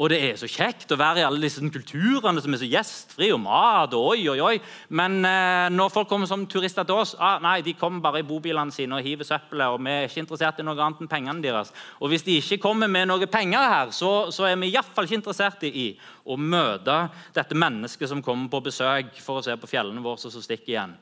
Og 0.00 0.08
det 0.08 0.18
er 0.24 0.36
så 0.40 0.48
kjekt 0.48 0.88
å 0.94 0.96
være 0.96 1.20
i 1.20 1.24
alle 1.26 1.42
disse 1.42 1.60
kulturene 1.60 2.40
som 2.40 2.54
er 2.56 2.60
så 2.62 2.68
gjestfri, 2.70 3.26
og 3.34 3.42
mat 3.42 3.92
og 3.92 4.14
oi, 4.14 4.22
oi, 4.32 4.38
oi. 4.40 4.54
Men 4.96 5.18
eh, 5.28 5.66
når 5.74 5.90
folk 5.92 6.08
kommer 6.08 6.30
som 6.30 6.46
turister 6.48 6.86
til 6.88 7.02
oss, 7.02 7.12
ah, 7.20 7.36
nei, 7.44 7.58
de 7.66 7.74
kommer 7.76 8.00
bare 8.06 8.22
i 8.22 8.24
bobilene 8.24 8.72
sine 8.72 8.96
og 8.96 9.04
hiver 9.04 9.28
søppelet. 9.28 9.68
og 9.68 9.82
vi 9.84 9.92
er 9.92 10.08
ikke 10.08 10.22
interessert 10.22 10.62
i 10.62 10.64
noe 10.64 10.80
annet 10.80 11.02
enn 11.04 11.10
pengene 11.10 11.44
deres. 11.44 11.74
Og 12.00 12.08
hvis 12.08 12.24
de 12.24 12.38
ikke 12.40 12.62
kommer 12.62 12.88
med 12.88 13.10
noe 13.10 13.28
penger 13.28 13.66
her, 13.74 13.92
så, 13.92 14.30
så 14.32 14.48
er 14.48 14.56
vi 14.62 14.70
iallfall 14.72 15.04
ikke 15.04 15.18
interessert 15.20 15.68
i 15.68 15.90
å 16.24 16.38
møte 16.40 16.96
dette 17.36 17.58
mennesket 17.58 18.08
som 18.08 18.24
kommer 18.24 18.48
på 18.48 18.62
besøk 18.70 19.20
for 19.20 19.42
å 19.42 19.44
se 19.44 19.58
på 19.60 19.68
fjellene 19.68 20.00
våre 20.00 20.22
så 20.22 20.32
stikker 20.32 20.72
igjen. 20.72 20.96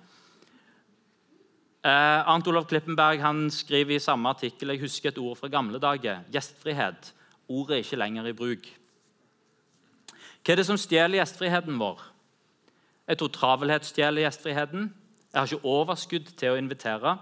Eh, 1.86 2.26
Arnt 2.26 2.50
Olav 2.50 2.66
Klippenberg 2.66 3.22
han 3.22 3.46
skriver 3.54 3.94
i 3.94 4.02
samme 4.02 4.34
artikkel 4.34 4.74
jeg 4.74 4.82
husker 4.82 5.12
et 5.12 5.22
ord 5.22 5.38
fra 5.38 5.54
gamle 5.54 5.78
dager. 5.78 6.26
Gjestfrihet. 6.34 7.12
Ordet 7.48 7.78
er 7.78 7.86
ikke 7.86 8.02
lenger 8.02 8.26
i 8.26 8.36
bruk. 8.36 8.66
Hva 10.48 10.54
er 10.54 10.62
det 10.62 10.64
som 10.64 10.78
stjeler 10.80 11.18
gjestfriheten 11.18 11.76
vår? 11.76 11.98
Jeg 13.04 13.18
tror 13.20 13.28
travelhet 13.34 13.84
stjeler 13.84 14.22
gjestfriheten. 14.24 14.86
Jeg 15.28 15.36
har 15.36 15.50
ikke 15.50 15.68
overskudd 15.68 16.30
til 16.40 16.54
å 16.54 16.56
invitere. 16.56 17.18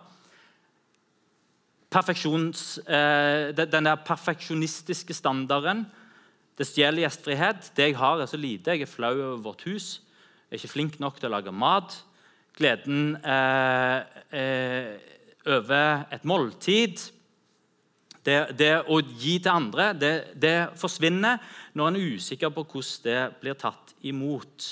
Eh, 1.91 3.51
den 3.51 3.89
der 3.89 4.05
perfeksjonistiske 4.07 5.17
standarden 5.19 5.89
det 6.55 6.69
stjeler 6.71 7.03
gjestfrihet. 7.03 7.73
Det 7.75 7.91
jeg 7.91 7.99
har, 7.99 8.23
er 8.23 8.31
så 8.31 8.39
lite. 8.39 8.77
Jeg 8.79 8.87
er 8.87 8.95
flau 8.95 9.11
over 9.17 9.43
vårt 9.43 9.67
hus. 9.67 9.89
Jeg 10.47 10.61
er 10.61 10.63
ikke 10.63 10.75
flink 10.77 11.01
nok 11.03 11.19
til 11.19 11.27
å 11.27 11.35
lage 11.35 11.51
mat 11.51 11.99
gleden 12.55 13.17
eh, 13.27 14.01
eh, 14.31 14.95
over 15.51 16.07
et 16.15 16.23
måltid. 16.23 17.03
Det, 18.27 18.39
det, 18.59 18.73
å 18.91 18.99
gi 18.99 19.37
til 19.39 19.53
andre 19.53 19.93
det, 19.95 20.15
det, 20.35 20.57
forsvinner 20.81 21.39
når 21.79 21.93
en 21.93 21.99
er 22.01 22.17
usikker 22.17 22.51
på 22.51 22.65
hvordan 22.67 23.05
det 23.05 23.21
blir 23.43 23.59
tatt 23.61 23.95
imot. 24.07 24.67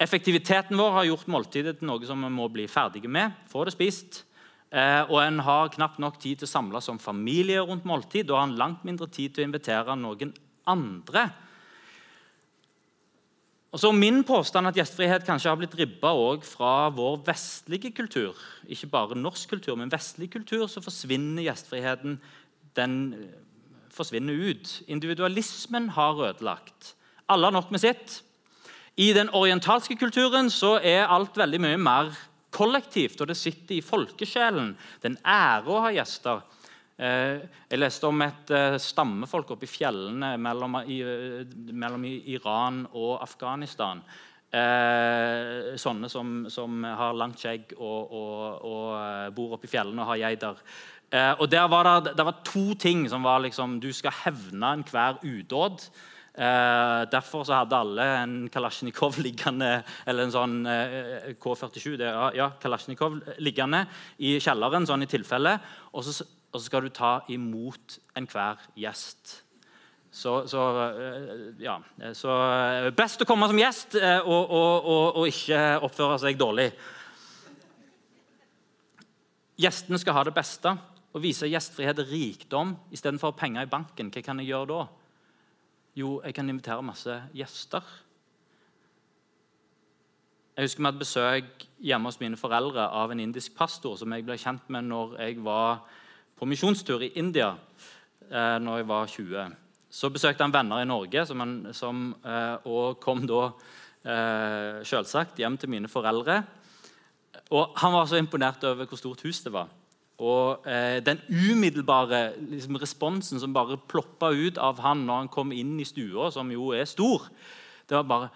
Effektiviteten 0.00 0.78
vår 0.80 0.96
har 0.96 1.06
gjort 1.10 1.30
måltidet 1.30 1.78
til 1.78 1.90
noe 1.90 2.08
som 2.08 2.26
vi 2.26 2.32
må 2.32 2.48
bli 2.50 2.66
ferdige 2.70 3.10
med. 3.10 3.36
få 3.52 3.64
det 3.68 3.76
spist. 3.76 4.24
Eh, 4.70 5.02
og 5.10 5.18
en 5.22 5.38
har 5.42 5.70
knapt 5.74 5.98
nok 6.02 6.18
tid 6.22 6.40
til 6.40 6.48
å 6.48 6.50
samles 6.50 6.86
som 6.86 6.98
familie 6.98 7.62
rundt 7.62 7.86
måltid. 7.86 8.26
Da 8.26 8.38
har 8.38 8.48
en 8.48 8.58
langt 8.58 8.84
mindre 8.86 9.06
tid 9.10 9.34
til 9.34 9.44
å 9.44 9.48
invitere 9.50 9.96
noen 9.98 10.34
andre 10.66 11.28
og 13.70 13.78
så 13.78 13.92
Min 13.94 14.24
påstand 14.26 14.66
at 14.66 14.74
gjestfrihet 14.74 15.26
kanskje 15.26 15.50
har 15.52 15.58
blitt 15.60 15.76
ribba 15.78 16.10
fra 16.42 16.88
vår 16.90 17.20
vestlige 17.26 17.92
kultur. 17.94 18.34
Ikke 18.66 18.90
bare 18.90 19.18
norsk 19.18 19.48
kultur, 19.50 19.76
men 19.76 19.92
vestlig 19.92 20.30
kultur, 20.32 20.66
så 20.66 20.82
forsvinner 20.82 21.44
gjestfriheten 21.46 22.18
den 22.74 22.96
eh, 23.14 23.38
forsvinner 23.94 24.34
ut. 24.34 24.82
Individualismen 24.88 25.88
har 25.94 26.18
ødelagt. 26.18 26.96
Alle 27.28 27.46
har 27.46 27.52
nok 27.52 27.70
med 27.70 27.80
sitt. 27.80 28.22
I 28.96 29.12
den 29.12 29.30
orientalske 29.30 29.96
kulturen 29.96 30.50
så 30.50 30.80
er 30.82 31.06
alt 31.06 31.38
veldig 31.38 31.60
mye 31.62 31.78
mer 31.78 32.10
kollektivt, 32.50 33.20
og 33.20 33.30
det 33.30 33.38
sitter 33.38 33.76
i 33.78 33.84
folkesjelen. 33.84 34.74
Det 34.98 35.06
er 35.06 35.14
en 35.14 35.22
ære 35.24 35.70
å 35.70 35.84
ha 35.86 35.92
gjester. 35.94 36.42
Eh, 37.00 37.40
jeg 37.70 37.80
leste 37.80 38.08
om 38.10 38.26
et 38.26 38.50
eh, 38.52 38.76
stammefolk 38.76 39.54
oppe 39.54 39.64
i 39.64 39.70
fjellene 39.70 40.34
mellom, 40.36 40.82
mellom 41.72 42.04
Iran 42.04 42.82
og 42.92 43.22
Afghanistan. 43.24 44.02
Eh, 44.50 45.76
sånne 45.80 46.10
som, 46.12 46.44
som, 46.50 46.82
har 46.84 47.16
langt 47.16 47.40
skjegg 47.40 47.72
og, 47.78 48.12
og, 48.12 48.64
og 48.66 49.36
bor 49.36 49.56
oppe 49.56 49.70
i 49.70 49.72
fjellene 49.72 50.02
og 50.04 50.12
har 50.12 50.24
geiter. 50.26 50.64
Eh, 51.10 51.32
og 51.40 51.48
der 51.50 51.66
var 51.70 51.88
det, 51.88 52.14
det, 52.18 52.26
var 52.26 52.42
to 52.46 52.74
ting 52.78 53.08
som 53.10 53.24
var 53.26 53.40
liksom 53.42 53.80
Du 53.82 53.88
skal 53.92 54.14
hevne 54.24 54.74
enhver 54.76 55.18
udåd. 55.24 55.88
Eh, 56.30 57.00
derfor 57.10 57.44
så 57.44 57.62
hadde 57.62 57.78
alle 57.80 58.04
en 58.20 58.34
Kalasjnikov 58.52 59.18
liggende 59.26 59.80
eller 60.06 60.28
en 60.28 60.34
sånn 60.34 60.60
eh, 60.70 61.32
K47 61.42 61.96
det, 61.98 62.12
ja, 62.38 62.52
Kalasjnikov 62.62 63.18
liggende 63.42 63.86
i 64.18 64.36
kjelleren, 64.38 64.86
sånn 64.86 65.02
i 65.02 65.10
tilfelle. 65.10 65.56
Og 65.96 66.06
så 66.06 66.24
og 66.50 66.58
så 66.58 66.64
skal 66.66 66.84
du 66.86 66.90
ta 66.94 67.20
imot 67.30 67.98
enhver 68.18 68.58
gjest. 68.78 69.40
Så, 70.10 70.48
så, 70.50 70.62
eh, 70.90 71.42
ja, 71.62 71.76
så 72.18 72.34
eh, 72.34 72.88
best 72.98 73.22
å 73.22 73.26
komme 73.28 73.46
som 73.46 73.58
gjest 73.60 73.94
eh, 73.94 74.18
og, 74.18 74.50
og, 74.50 74.72
og, 74.90 75.04
og, 75.20 75.28
ikke 75.30 75.60
oppføre 75.86 76.16
seg 76.18 76.40
dårlig. 76.40 76.66
Gjestene 79.60 80.00
skal 80.02 80.16
ha 80.16 80.24
det 80.26 80.34
beste 80.34 80.72
og 81.10 81.22
vise 81.22 81.46
gjestfrihet 81.50 82.02
og 82.02 82.10
rikdom 82.10 82.74
istedenfor 82.90 83.36
penger 83.38 83.68
i 83.68 83.70
banken. 83.70 84.10
Hva 84.10 84.24
kan 84.26 84.42
jeg 84.42 84.50
gjøre 84.50 84.70
da? 84.72 84.82
Jo, 86.00 86.16
jeg 86.24 86.34
kan 86.34 86.50
invitere 86.50 86.86
masse 86.86 87.16
gjester. 87.36 87.86
Jeg 90.56 90.66
husker 90.66 90.82
Vi 90.82 90.90
hadde 90.90 91.04
besøk 91.04 91.66
hjemme 91.86 92.10
hos 92.10 92.18
mine 92.20 92.38
foreldre 92.38 92.90
av 92.90 93.14
en 93.14 93.22
indisk 93.22 93.54
pastor 93.56 93.94
som 93.96 94.10
jeg 94.12 94.26
ble 94.26 94.36
kjent 94.38 94.66
med 94.74 94.90
når 94.90 95.14
jeg 95.22 95.38
var 95.46 95.84
på 96.40 96.48
misjonstur 96.48 97.02
i 97.04 97.12
India 97.20 97.50
eh, 97.52 98.56
når 98.62 98.80
jeg 98.80 98.88
var 98.88 99.10
20. 99.12 99.58
Så 99.90 100.08
besøkte 100.14 100.46
han 100.46 100.54
venner 100.54 100.80
i 100.80 100.88
Norge, 100.88 101.26
som 101.28 101.42
han, 101.42 101.54
som, 101.76 102.14
eh, 102.24 102.64
og 102.70 103.00
kom 103.02 103.26
da 103.28 103.42
eh, 103.50 104.80
selvsagt 104.88 105.42
hjem 105.42 105.58
til 105.60 105.72
mine 105.72 105.90
foreldre. 105.90 106.38
Og 107.50 107.76
Han 107.82 107.92
var 107.92 108.06
så 108.06 108.16
imponert 108.16 108.64
over 108.64 108.86
hvor 108.86 108.98
stort 108.98 109.22
hus 109.26 109.42
det 109.44 109.52
var. 109.52 109.68
Og 110.20 110.66
eh, 110.68 111.00
Den 111.04 111.20
umiddelbare 111.28 112.38
liksom, 112.38 112.76
responsen 112.80 113.40
som 113.40 113.54
bare 113.54 113.76
ploppa 113.76 114.32
ut 114.32 114.58
av 114.58 114.80
han 114.80 115.04
når 115.04 115.24
han 115.24 115.32
kom 115.32 115.52
inn 115.52 115.76
i 115.80 115.88
stua, 115.88 116.30
som 116.32 116.50
jo 116.52 116.72
er 116.72 116.88
stor, 116.88 117.28
det 117.88 117.96
var 117.98 118.08
bare 118.08 118.30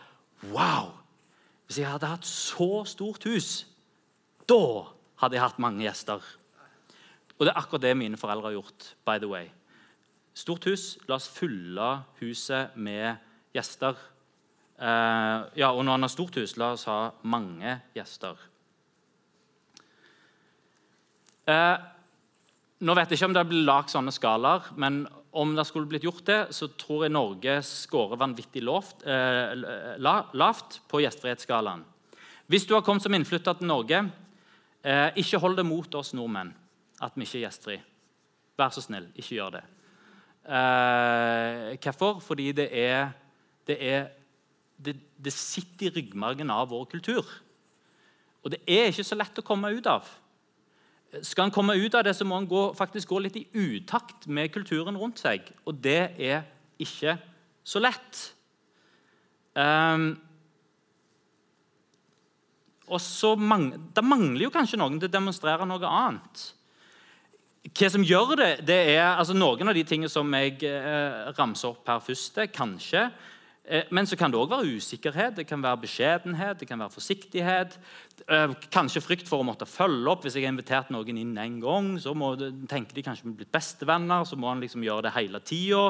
Wow! 0.53 0.93
Hvis 1.65 1.79
jeg 1.81 1.89
hadde 1.89 2.11
hatt 2.11 2.27
så 2.29 2.85
stort 2.85 3.25
hus, 3.25 3.65
da 4.45 4.91
hadde 5.23 5.39
jeg 5.39 5.45
hatt 5.47 5.63
mange 5.63 5.87
gjester. 5.87 6.21
Og 7.39 7.47
det 7.47 7.53
er 7.53 7.59
akkurat 7.59 7.83
det 7.83 7.97
mine 7.99 8.19
foreldre 8.19 8.51
har 8.51 8.59
gjort. 8.59 8.95
by 9.05 9.19
the 9.19 9.29
way. 9.29 9.51
Stort 10.35 10.65
hus. 10.65 10.99
La 11.09 11.17
oss 11.17 11.29
fylle 11.29 12.03
huset 12.21 12.77
med 12.77 13.17
gjester. 13.55 13.95
Uh, 14.75 15.47
ja, 15.55 15.71
og 15.71 15.85
når 15.85 15.93
han 15.93 16.03
har 16.03 16.11
stort 16.11 16.37
hus, 16.37 16.57
la 16.57 16.73
oss 16.75 16.87
ha 16.91 17.11
mange 17.23 17.81
gjester. 17.95 18.39
Uh, 21.47 21.79
nå 22.81 22.95
vet 22.97 23.11
jeg 23.11 23.21
ikke 23.21 23.29
om 23.31 23.37
det 23.37 23.47
blir 23.49 23.69
lagd 23.69 23.93
sånne 23.93 24.15
skalaer, 24.15 24.73
men 24.77 25.05
om 25.35 25.55
det 25.55 25.65
skulle 25.67 25.89
blitt 25.91 26.07
gjort 26.07 26.27
det, 26.27 26.41
så 26.55 26.69
tror 26.79 27.05
jeg 27.05 27.15
Norge 27.15 27.57
scorer 27.67 28.19
vanvittig 28.21 28.63
lavt, 28.63 29.03
eh, 29.03 29.55
lavt 29.99 30.77
på 30.91 31.01
gjestfrihetsskalaen. 31.03 31.83
Hvis 32.47 32.67
du 32.69 32.75
har 32.75 32.85
kommet 32.87 33.03
som 33.03 33.15
innflytter 33.15 33.59
til 33.59 33.67
Norge, 33.67 34.13
eh, 34.85 35.11
ikke 35.17 35.41
hold 35.43 35.57
det 35.57 35.67
mot 35.67 35.95
oss 35.95 36.13
nordmenn 36.15 36.53
at 37.05 37.17
vi 37.17 37.27
ikke 37.27 37.41
er 37.41 37.47
gjestfrie. 37.47 37.85
Vær 38.59 38.73
så 38.75 38.83
snill, 38.85 39.09
ikke 39.15 39.37
gjør 39.37 39.57
det. 39.59 39.63
Eh, 40.45 41.71
hvorfor? 41.83 42.21
Fordi 42.25 42.51
det 42.53 42.69
er, 42.71 43.09
det, 43.67 43.79
er 43.81 44.09
det, 44.77 44.97
det, 45.25 45.33
sitter 45.33 45.89
i 45.89 45.95
ryggmargen 45.99 46.51
av 46.51 46.69
vår 46.71 46.85
kultur. 46.93 47.25
Og 48.45 48.53
det 48.53 48.61
er 48.69 48.91
ikke 48.91 49.07
så 49.07 49.19
lett 49.19 49.41
å 49.41 49.47
komme 49.47 49.73
ut 49.75 49.89
av. 49.91 50.09
Skal 51.23 51.49
en 51.49 51.55
komme 51.55 51.77
ut 51.79 51.95
av 51.95 52.05
det, 52.05 52.17
så 52.17 52.27
må 52.27 52.41
en 52.41 52.49
gå, 52.51 52.67
faktisk 52.77 53.13
gå 53.13 53.23
litt 53.23 53.39
i 53.39 53.47
utakt 53.55 54.27
med 54.27 54.53
kulturen 54.53 54.99
rundt 54.99 55.23
seg. 55.23 55.47
Og 55.65 55.79
det 55.81 56.15
er 56.19 56.45
ikke 56.83 57.17
så 57.65 57.81
lett. 57.81 58.23
Um, 59.55 60.15
Og 62.91 63.01
så 63.01 63.35
mang 63.37 63.71
Det 63.95 64.05
mangler 64.05 64.47
jo 64.47 64.53
kanskje 64.53 64.81
noen 64.81 64.99
til 64.99 65.09
å 65.09 65.15
demonstrere 65.15 65.67
noe 65.69 65.89
annet. 65.89 66.45
Hva 67.65 67.89
som 67.89 68.03
gjør 68.05 68.35
det, 68.37 68.51
det 68.69 68.81
er 68.93 69.15
altså 69.15 69.33
Noen 69.33 69.71
av 69.71 69.77
de 69.77 69.87
tingene 69.89 70.11
som 70.13 70.29
jeg 70.37 70.59
eh, 70.69 71.31
ramser 71.39 71.71
opp 71.71 71.89
her 71.89 72.03
først, 72.05 72.43
kanskje. 72.53 73.07
Eh, 73.65 73.87
men 73.89 74.05
så 74.05 74.19
kan 74.21 74.33
det 74.33 74.37
òg 74.37 74.51
være 74.53 74.75
usikkerhet, 74.77 75.39
det 75.39 75.47
kan 75.49 75.63
være 75.65 75.81
beskjedenhet, 75.87 76.59
det 76.61 76.69
kan 76.69 76.83
være 76.85 76.93
forsiktighet. 76.93 77.79
Eh, 78.29 78.53
kanskje 78.69 79.01
frykt 79.01 79.31
for 79.31 79.41
å 79.41 79.49
måtte 79.49 79.69
følge 79.69 80.13
opp. 80.13 80.27
Hvis 80.27 80.37
jeg 80.37 80.45
har 80.45 80.53
invitert 80.53 80.93
noen 80.93 81.23
inn 81.23 81.33
en 81.41 81.57
gang, 81.63 81.91
så 82.03 82.13
må, 82.13 82.35
tenker 82.69 82.99
de 82.99 83.07
kanskje 83.07 83.31
vi 83.31 83.33
er 83.33 83.41
blitt 83.41 83.57
bestevenner, 83.57 84.29
så 84.29 84.37
må 84.37 84.53
han 84.53 84.61
liksom 84.61 84.85
gjøre 84.85 85.09
det 85.09 85.17
hele 85.17 85.41
tida. 85.41 85.87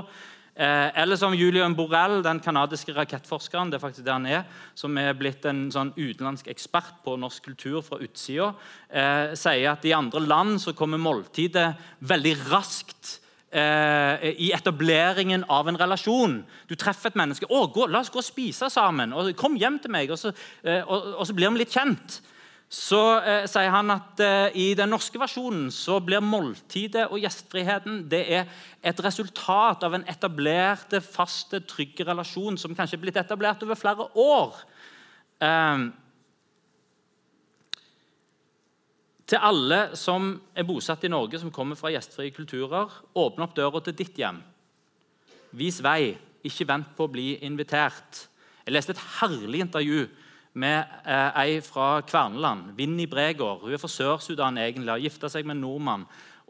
Eh, 0.55 1.01
eller 1.03 1.19
som 1.19 1.35
Julian 1.35 1.75
Borrell, 1.75 2.21
den 2.23 2.39
kanadiske 2.39 2.95
rakettforskeren, 2.95 3.73
det 3.73 3.81
er 3.81 3.83
faktisk 3.83 4.07
det 4.07 4.13
han 4.15 4.27
er, 4.31 4.45
som 4.79 4.95
er 5.03 5.17
blitt 5.19 5.43
en 5.51 5.67
sånn 5.75 5.91
utenlandsk 5.97 6.47
ekspert 6.53 7.01
på 7.03 7.17
norsk 7.19 7.49
kultur 7.49 7.81
fra 7.83 7.99
utsida, 7.99 8.53
eh, 8.89 9.35
sier 9.35 9.73
at 9.73 9.85
i 9.85 9.97
andre 9.97 10.23
land 10.23 10.61
så 10.63 10.77
kommer 10.79 11.03
måltidet 11.03 11.73
veldig 12.07 12.37
raskt 12.53 13.19
eh, 13.51 14.31
i 14.47 14.53
etableringen 14.55 15.43
av 15.51 15.69
en 15.69 15.79
relasjon. 15.79 16.45
Du 16.71 16.77
treffer 16.79 17.11
et 17.11 17.19
menneske. 17.19 17.51
Å, 17.51 17.67
gå, 17.67 17.89
'La 17.91 18.05
oss 18.05 18.11
gå 18.15 18.23
og 18.23 18.27
spise 18.27 18.71
sammen.' 18.71 19.13
Og 19.13 19.35
'Kom 19.35 19.57
hjem 19.57 19.81
til 19.83 19.91
meg.' 19.91 20.11
Og 20.11 20.19
så, 20.19 20.33
eh, 20.63 20.83
og, 20.87 21.19
og 21.19 21.27
så 21.27 21.35
blir 21.35 21.51
vi 21.51 21.65
litt 21.65 21.75
kjent 21.75 22.21
så 22.73 23.01
eh, 23.23 23.45
sier 23.51 23.71
han 23.71 23.93
at 23.95 24.21
eh, 24.25 24.57
i 24.59 24.67
den 24.79 24.91
norske 24.91 25.19
versjonen 25.21 25.69
så 25.75 26.01
blir 26.03 26.25
måltidet 26.25 27.07
og 27.07 27.21
gjestfriheten 27.23 28.03
det 28.11 28.23
er 28.41 28.49
et 28.83 29.03
resultat 29.05 29.85
av 29.87 29.95
en 29.95 30.07
etablert, 30.11 30.97
fast, 31.05 31.55
trygg 31.71 32.01
relasjon 32.09 32.59
som 32.59 32.75
kanskje 32.75 32.99
er 32.99 33.05
blitt 33.05 33.21
etablert 33.21 33.63
over 33.67 33.79
flere 33.79 34.09
år. 34.19 34.59
Eh, 35.45 35.85
til 39.25 39.41
alle 39.41 39.81
som 39.97 40.35
er 40.53 40.67
bosatt 40.69 41.07
i 41.07 41.13
Norge, 41.13 41.39
som 41.41 41.53
kommer 41.55 41.79
fra 41.79 41.93
gjestfrie 41.95 42.35
kulturer, 42.35 42.91
åpne 43.17 43.47
opp 43.47 43.55
døra 43.57 43.81
til 43.85 43.97
ditt 43.97 44.19
hjem. 44.21 44.43
Vis 45.57 45.79
vei, 45.85 46.17
ikke 46.45 46.67
vent 46.69 46.91
på 46.97 47.07
å 47.07 47.13
bli 47.13 47.31
invitert. 47.47 48.27
Jeg 48.67 48.75
leste 48.75 48.93
et 48.93 49.07
herlig 49.21 49.63
intervju 49.65 50.05
med 50.55 50.99
eh, 51.03 51.41
ei 51.43 51.59
fra 51.65 51.99
Kverneland, 52.07 52.75
Vinni 52.79 53.09
Bregård. 53.11 53.65
Hun 53.65 53.75
er 53.75 53.83
fra 53.83 53.91
Sør-Sudan, 53.91 54.59
egentlig, 54.63 54.93
har 54.93 55.03
gifta 55.03 55.31
seg 55.33 55.47
med 55.47 55.59
en 55.59 55.65
nordmann. 55.67 56.05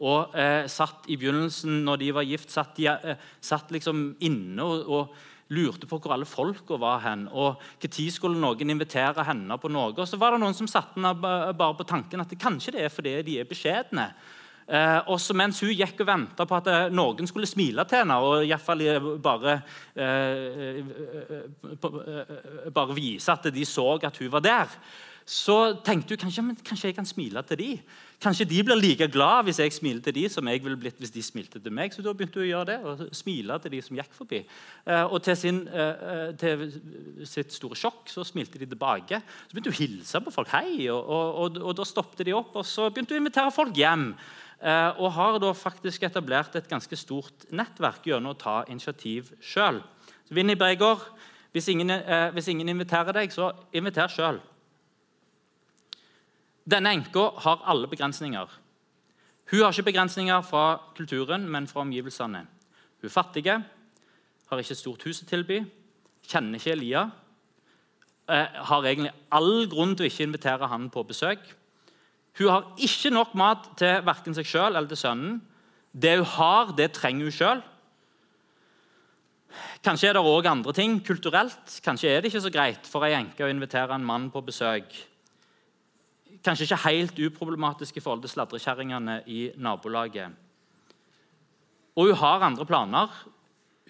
Og 0.05 0.35
eh, 0.37 0.65
satt 0.69 1.07
i 1.09 1.17
begynnelsen, 1.17 1.81
når 1.87 2.01
de 2.01 2.11
var 2.17 2.27
gift, 2.27 2.51
satt, 2.53 2.75
de, 2.77 2.89
eh, 2.91 3.23
satt 3.41 3.71
liksom 3.73 4.11
inne 4.25 4.65
og, 4.65 4.91
og, 4.91 5.31
lurte 5.53 5.85
på 5.85 5.99
hvor 6.01 6.15
alle 6.15 6.25
folka 6.25 6.73
var 6.81 7.03
hen. 7.03 7.27
Og 7.29 7.61
Når 7.77 8.07
skulle 8.09 8.39
noen 8.41 8.71
invitere 8.73 9.21
henne 9.27 9.59
på 9.61 9.69
noe? 9.69 9.91
Og 9.93 10.07
så 10.09 10.17
var 10.17 10.33
det 10.33 10.39
noen 10.41 10.57
som 10.57 10.65
satte 10.65 10.97
henne 10.97 11.11
bare 11.21 11.75
på 11.77 11.85
tanken 11.85 12.23
at 12.23 12.33
kanskje 12.41 12.73
det 12.73 12.87
er 12.87 12.89
fordi 12.89 13.13
de 13.27 13.35
er 13.43 13.45
beskjedne. 13.45 14.07
Eh, 14.65 14.99
også 15.13 15.35
mens 15.37 15.59
hun 15.61 15.69
gikk 15.77 15.99
og 16.01 16.07
venta 16.09 16.45
på 16.49 16.57
at 16.57 16.69
eh, 16.71 16.85
noen 16.89 17.27
skulle 17.29 17.45
smile 17.45 17.83
til 17.85 18.01
henne 18.01 18.15
og 18.17 18.45
i 18.47 18.57
fall 18.57 18.81
bare, 19.21 19.59
eh, 19.93 20.79
eh, 20.81 22.71
bare 22.73 22.97
vise 22.97 23.29
at 23.31 23.45
de 23.53 23.65
så 23.69 23.91
at 24.01 24.17
hun 24.17 24.31
var 24.33 24.41
der, 24.41 24.79
så 25.25 25.73
tenkte 25.81 26.13
hun 26.13 26.21
kanskje, 26.21 26.43
kanskje 26.65 26.89
jeg 26.91 26.95
kan 26.95 27.05
smile 27.05 27.41
til 27.49 27.57
de. 27.57 27.69
Kanskje 28.21 28.45
de 28.45 28.59
blir 28.63 28.77
like 28.77 29.07
glad 29.11 29.47
hvis 29.47 29.59
jeg 29.59 29.73
smiler 29.73 30.01
til 30.05 30.13
de 30.13 30.27
som 30.29 30.47
jeg 30.47 30.61
ville 30.63 30.77
blitt 30.77 30.99
hvis 31.01 31.11
de 31.11 31.23
smilte 31.25 31.59
til 31.59 31.73
meg. 31.73 31.93
Så 31.93 32.05
da 32.05 32.13
begynte 32.13 32.39
hun 32.39 32.45
å 32.45 32.51
gjøre 32.51 32.67
det, 32.69 32.77
og 32.85 33.15
smile 33.17 33.57
til 33.63 33.73
de 33.73 33.81
som 33.81 33.97
gikk 33.97 34.13
forbi. 34.13 34.43
Eh, 34.85 35.03
og 35.03 35.17
til, 35.25 35.37
sin, 35.37 35.63
eh, 35.67 36.29
til, 36.37 36.67
sitt 37.25 37.57
store 37.57 37.77
sjokk 37.79 38.09
så 38.13 38.23
smilte 38.23 38.61
de 38.61 38.69
tilbake. 38.69 39.19
Så 39.47 39.57
begynte 39.57 39.73
hun 39.73 39.77
å 39.77 39.81
hilse 39.81 40.21
på 40.27 40.35
folk. 40.37 40.53
Hei, 40.53 40.87
og, 40.93 41.01
og, 41.01 41.27
og, 41.41 41.61
og 41.63 41.77
da 41.81 41.89
stoppet 41.89 42.25
de 42.29 42.37
opp, 42.37 42.53
og 42.61 42.65
så 42.69 42.91
begynte 42.91 43.17
hun 43.17 43.23
å 43.23 43.25
invitere 43.25 43.55
folk 43.55 43.81
hjem. 43.81 44.11
Eh, 44.61 44.99
og 45.01 45.11
har 45.13 45.37
da 45.39 45.51
faktisk 45.53 46.03
etablert 46.07 46.55
et 46.55 46.69
ganske 46.69 46.95
stort 46.95 47.45
nettverk 47.51 48.07
gjennom 48.07 48.33
å 48.33 48.39
ta 48.39 48.63
initiativ 48.71 49.33
sjøl. 49.43 49.81
Vinni 50.31 50.55
Bregård, 50.55 51.03
hvis 51.51 51.67
ingen, 51.69 51.91
eh, 51.91 52.31
hvis 52.31 52.47
ingen 52.47 52.69
inviterer 52.69 53.13
deg, 53.13 53.31
så 53.31 53.51
inviter 53.73 54.07
sjøl. 54.07 54.39
Denne 56.65 56.95
enka 56.95 57.31
har 57.43 57.61
alle 57.65 57.87
begrensninger. 57.87 58.47
Hun 59.51 59.59
har 59.59 59.71
ikke 59.71 59.91
begrensninger 59.91 60.41
fra 60.41 60.79
kulturen, 60.95 61.49
men 61.49 61.67
fra 61.67 61.81
omgivelsene. 61.81 62.47
Hun 63.01 63.05
er 63.05 63.09
fattig, 63.09 63.45
har 63.45 64.57
ikke 64.57 64.75
stort 64.75 65.03
hus 65.03 65.21
å 65.21 65.27
tilby, 65.29 65.59
kjenner 66.25 66.57
ikke 66.57 66.71
Elia. 66.71 67.11
Eh, 68.27 68.47
har 68.65 68.81
egentlig 68.81 69.13
all 69.31 69.67
grunn 69.67 69.95
til 69.95 70.07
å 70.07 70.09
ikke 70.09 70.25
invitere 70.25 70.67
han 70.67 70.89
på 70.89 71.03
besøk. 71.05 71.39
Hun 72.37 72.51
har 72.51 72.67
ikke 72.83 73.13
nok 73.13 73.35
mat 73.39 73.69
til 73.79 74.01
verken 74.03 74.35
seg 74.35 74.47
sjøl 74.49 74.73
eller 74.73 74.89
til 74.91 74.99
sønnen. 74.99 75.39
Det 75.95 76.17
hun 76.19 76.27
har, 76.35 76.73
det 76.75 76.91
trenger 76.97 77.29
hun 77.29 77.35
sjøl. 77.35 77.63
Kanskje 79.85 80.09
er 80.09 80.17
det 80.17 80.23
òg 80.25 80.47
andre 80.49 80.73
ting 80.75 80.97
kulturelt. 81.05 81.77
Kanskje 81.85 82.11
er 82.11 82.21
det 82.21 82.31
ikke 82.31 82.43
så 82.43 82.51
greit 82.51 82.87
for 82.89 83.05
ei 83.07 83.13
enke 83.15 83.45
å 83.45 83.51
invitere 83.51 83.95
en 83.95 84.07
mann 84.07 84.27
på 84.33 84.43
besøk. 84.43 84.91
Kanskje 86.43 86.67
ikke 86.67 86.83
helt 86.83 87.21
uproblematisk 87.29 87.95
i 87.97 88.03
forhold 88.03 88.25
til 88.25 88.33
sladrekjerringene 88.33 89.21
i 89.31 89.47
nabolaget. 89.55 90.35
Og 91.95 92.11
hun 92.11 92.19
har 92.19 92.43
andre 92.43 92.67
planer. 92.67 93.13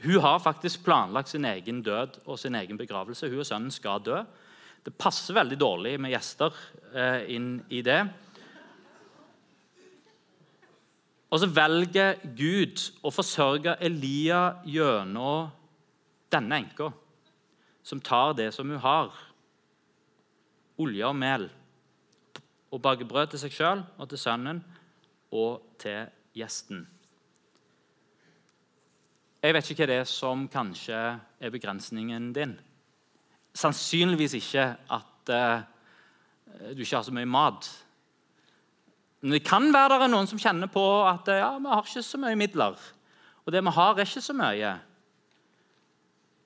Hun 0.03 0.19
har 0.21 0.43
faktisk 0.43 0.83
planlagt 0.85 1.31
sin 1.31 1.47
egen 1.49 1.81
død 1.81 2.19
og 2.25 2.37
sin 2.39 2.55
egen 2.55 2.77
begravelse. 2.77 3.31
Hun 3.31 3.41
og 3.41 3.47
sønnen 3.49 3.73
skal 3.73 4.03
dø. 4.05 4.21
Det 4.85 4.93
passer 4.93 5.33
veldig 5.33 5.57
dårlig 5.57 5.95
med 5.97 6.13
gjester 6.13 6.53
eh, 6.93 7.25
inn 7.33 7.55
i 7.73 7.81
det. 7.81 8.03
Og 11.33 11.41
så 11.41 11.49
velger 11.49 12.19
Gud 12.37 12.81
å 13.03 13.11
forsørge 13.13 13.77
Elia 13.83 14.61
gjennom 14.69 15.49
denne 16.31 16.59
enka, 16.61 16.91
som 17.85 18.01
tar 18.01 18.35
det 18.37 18.51
som 18.53 18.69
hun 18.69 18.81
har, 18.81 19.13
olje 20.81 21.07
og 21.07 21.15
mel, 21.17 21.47
og 22.73 22.81
baker 22.83 23.07
brød 23.07 23.33
til 23.33 23.41
seg 23.45 23.55
sjøl 23.55 23.85
og 23.95 24.09
til 24.11 24.19
sønnen 24.19 24.59
og 25.35 25.63
til 25.81 26.09
gjesten. 26.35 26.83
Jeg 29.45 29.53
vet 29.53 29.69
ikke 29.69 29.85
hva 29.85 29.89
det 29.91 29.99
er 30.01 30.09
som 30.09 30.47
kanskje 30.49 30.99
er 31.21 31.53
begrensningen 31.53 32.31
din. 32.33 32.55
Sannsynligvis 33.55 34.33
ikke 34.39 34.65
at 34.91 35.31
uh, 35.31 35.61
du 36.73 36.81
ikke 36.81 36.97
har 36.97 37.05
så 37.05 37.13
mye 37.13 37.29
mat 37.29 37.69
men 39.25 39.33
det 39.33 39.41
kan 39.41 39.71
være 39.73 39.95
det 39.95 40.05
er 40.05 40.11
noen 40.13 40.27
som 40.29 40.37
kjenner 40.37 40.69
på 40.69 40.81
at 41.09 41.25
ja, 41.33 41.55
vi 41.57 41.71
har 41.71 41.87
ikke 41.87 42.03
så 42.05 42.19
mye 42.21 42.37
midler. 42.37 42.75
Og 43.41 43.53
det 43.55 43.63
vi 43.65 43.71
har, 43.73 43.97
er 43.97 44.05
ikke 44.05 44.21
så 44.21 44.35
mye. 44.37 44.73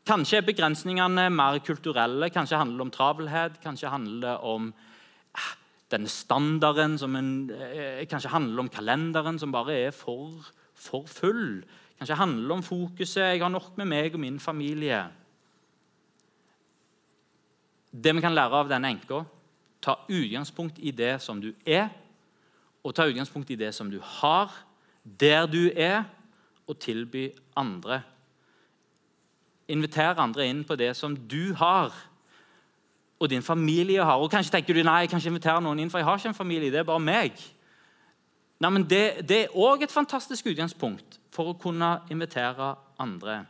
Kanskje 0.07 0.39
er 0.39 0.47
begrensningene 0.47 1.25
mer 1.27 1.59
kulturelle, 1.59 2.31
kanskje 2.31 2.61
handler 2.61 2.79
det 2.79 2.87
om 2.87 2.95
travelhet. 2.95 3.59
Kanskje 3.65 3.91
handler 3.91 4.23
det 4.23 4.37
om 4.47 4.71
eh, 4.71 5.51
denne 5.91 6.07
standarden 6.07 6.95
som 7.03 7.19
en, 7.19 7.29
eh, 7.51 8.07
Kanskje 8.07 8.31
handler 8.31 8.55
det 8.55 8.67
om 8.69 8.73
kalenderen 8.79 9.43
som 9.43 9.51
bare 9.51 9.75
er 9.75 9.91
for, 9.91 10.39
for 10.71 11.03
full. 11.03 11.65
Kanskje 11.99 12.15
handler 12.15 12.47
det 12.47 12.57
om 12.61 12.63
fokuset 12.63 13.25
'jeg 13.27 13.43
har 13.43 13.49
nok 13.49 13.75
med 13.77 13.91
meg 13.91 14.13
og 14.13 14.19
min 14.19 14.39
familie'. 14.39 15.11
Det 17.91 18.15
vi 18.15 18.21
kan 18.21 18.35
lære 18.35 18.55
av 18.55 18.69
denne 18.69 18.87
enka, 18.87 19.25
ta 19.81 19.99
utgangspunkt 20.07 20.79
i 20.79 20.91
det 20.91 21.21
som 21.21 21.41
du 21.41 21.53
er, 21.67 21.89
og 22.83 22.95
ta 22.95 23.07
utgangspunkt 23.09 23.49
i 23.51 23.57
det 23.59 23.73
som 23.75 23.91
du 23.91 23.99
har, 24.01 24.53
der 25.03 25.45
du 25.45 25.69
er, 25.75 26.03
og 26.67 26.79
tilby 26.79 27.29
andre. 27.57 28.01
Inviter 29.67 30.19
andre 30.21 30.45
inn 30.47 30.63
på 30.65 30.77
det 30.77 30.95
som 30.97 31.15
du 31.17 31.53
har, 31.57 31.93
og 33.19 33.29
din 33.29 33.43
familie 33.43 34.03
har. 34.03 34.21
Og 34.21 34.31
Kanskje 34.31 34.51
tenker 34.51 34.73
du 34.73 34.83
nei, 34.83 35.01
jeg 35.03 35.09
kan 35.09 35.19
ikke 35.19 35.33
invitere 35.33 35.61
noen 35.61 35.79
inn, 35.79 35.89
for 35.91 35.99
jeg 35.99 36.07
har 36.07 36.17
ikke 36.17 36.31
en 36.31 36.37
familie. 36.37 36.71
det 36.71 36.79
er 36.79 36.87
bare 36.87 37.03
meg. 37.03 37.33
Nei, 38.59 38.69
men 38.69 38.83
Det, 38.83 39.27
det 39.27 39.43
er 39.43 39.55
òg 39.55 39.83
et 39.83 39.91
fantastisk 39.91 40.45
utgangspunkt 40.45 41.19
for 41.31 41.51
å 41.51 41.57
kunne 41.59 41.99
invitere 42.11 42.75
andre. 42.99 43.45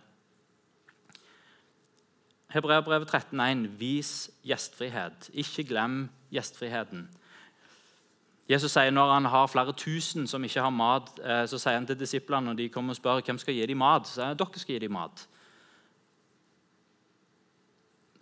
Hebreabrevet 2.49 3.09
13,1.: 3.13 3.67
Vis 3.77 4.29
gjestfrihet. 4.43 5.29
Ikke 5.33 5.63
glem 5.63 6.09
gjestfriheten. 6.33 7.07
Jesus 8.49 8.73
sier 8.73 8.91
Når 8.91 9.11
han 9.13 9.25
har 9.29 9.47
flere 9.47 9.73
tusen 9.77 10.27
som 10.27 10.43
ikke 10.43 10.61
har 10.61 10.73
mat, 10.73 11.11
eh, 11.21 11.45
så 11.45 11.59
sier 11.61 11.77
han 11.77 11.85
til 11.85 11.99
disiplene 11.99 12.49
når 12.49 12.57
de 12.57 12.69
kommer 12.73 12.95
og 12.95 12.97
spør 12.97 13.21
hvem 13.21 13.37
skal 13.37 13.53
gi 13.53 13.65
dem 13.69 13.77
mat, 13.77 14.07
så 14.07 14.15
sier 14.15 14.31
han 14.31 14.39
dere 14.39 14.61
skal 14.61 14.73
gi 14.73 14.79
dem 14.85 14.95
mat. 14.97 15.27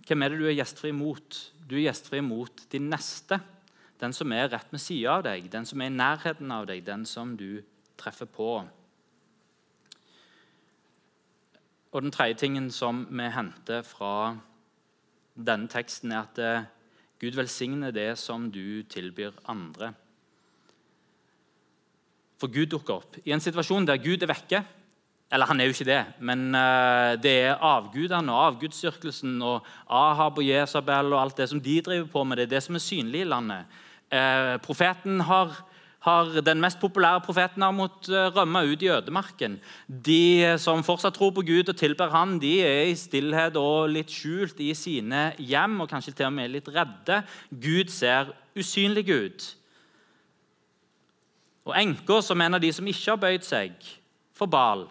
Hvem 0.08 0.24
er 0.24 0.30
det 0.30 0.40
du 0.40 0.48
er 0.48 0.56
gjestfri 0.56 0.92
mot? 0.92 1.38
Du 1.68 1.76
er 1.76 1.88
gjestfri 1.88 2.22
mot 2.24 2.64
din 2.72 2.90
neste. 2.92 3.40
Den 4.00 4.14
som 4.14 4.32
er 4.32 4.50
rett 4.52 4.72
ved 4.72 4.80
sida 4.80 5.18
av 5.18 5.24
deg, 5.26 5.50
den 5.52 5.66
som 5.66 5.82
er 5.82 5.90
i 5.90 5.96
nærheten 5.96 6.52
av 6.52 6.68
deg, 6.70 6.84
den 6.86 7.06
som 7.06 7.36
du 7.38 7.64
treffer 7.98 8.28
på. 8.30 8.68
Og 11.92 12.02
Den 12.02 12.12
tredje 12.12 12.36
tingen 12.36 12.70
som 12.72 13.08
vi 13.10 13.30
henter 13.32 13.82
fra 13.82 14.38
denne 15.36 15.68
teksten, 15.68 16.12
er 16.12 16.28
at 16.28 16.40
eh, 16.40 16.68
Gud 17.20 17.36
velsigne 17.40 17.92
det 17.92 18.18
som 18.20 18.52
du 18.52 18.84
tilbyr 18.84 19.32
andre. 19.48 19.94
For 22.38 22.54
Gud 22.54 22.70
dukker 22.74 23.00
opp 23.00 23.18
i 23.26 23.34
en 23.34 23.42
situasjon 23.44 23.88
der 23.88 24.02
Gud 24.02 24.22
er 24.24 24.32
vekke. 24.32 24.64
Eller 25.28 25.50
han 25.50 25.60
er 25.60 25.68
jo 25.68 25.74
ikke 25.76 25.90
det, 25.90 26.04
men 26.24 26.54
uh, 26.56 27.18
det 27.20 27.34
er 27.50 27.64
avgudene 27.68 28.32
og 28.32 28.46
avgudsdyrkelsen 28.54 29.34
og 29.44 29.66
Ahab 29.92 30.40
og 30.40 30.46
Jesabel 30.48 31.12
og 31.12 31.20
alt 31.20 31.42
det 31.42 31.50
som 31.52 31.60
de 31.60 31.82
driver 31.84 32.08
på 32.14 32.24
med, 32.24 32.40
det 32.40 32.46
er 32.46 32.54
det 32.54 32.62
som 32.64 32.78
er 32.80 32.84
synlig 32.84 33.26
i 33.26 33.28
landet. 33.28 33.74
Uh, 34.08 34.56
profeten 34.64 35.20
har, 35.28 35.52
har, 36.08 36.32
Den 36.48 36.64
mest 36.64 36.80
populære 36.80 37.26
profeten 37.26 37.62
har 37.62 37.76
måttet 37.76 38.08
uh, 38.16 38.32
rømme 38.38 38.64
ut 38.72 38.88
i 38.88 38.88
ødemarken. 38.88 39.60
De 39.88 40.56
som 40.64 40.80
fortsatt 40.80 41.20
tror 41.20 41.36
på 41.36 41.44
Gud 41.44 41.68
og 41.68 41.76
tilber 41.76 42.16
Han, 42.16 42.40
de 42.40 42.62
er 42.64 42.88
i 42.88 42.96
stillhet 42.96 43.60
og 43.60 43.92
litt 43.92 44.08
skjult 44.08 44.64
i 44.64 44.72
sine 44.74 45.34
hjem 45.44 45.82
og 45.84 45.92
kanskje 45.92 46.16
til 46.16 46.32
og 46.32 46.38
med 46.40 46.56
litt 46.56 46.72
redde. 46.72 47.20
Gud 47.52 47.92
ser 47.92 48.32
usynlig 48.56 49.10
ut. 49.12 49.57
Og 51.68 51.74
enka, 51.76 52.22
som 52.24 52.42
en 52.42 52.56
av 52.56 52.64
de 52.64 52.70
som 52.72 52.88
ikke 52.88 53.12
har 53.12 53.20
bøyd 53.20 53.44
seg 53.44 53.76
for 54.38 54.48
Bal, 54.48 54.86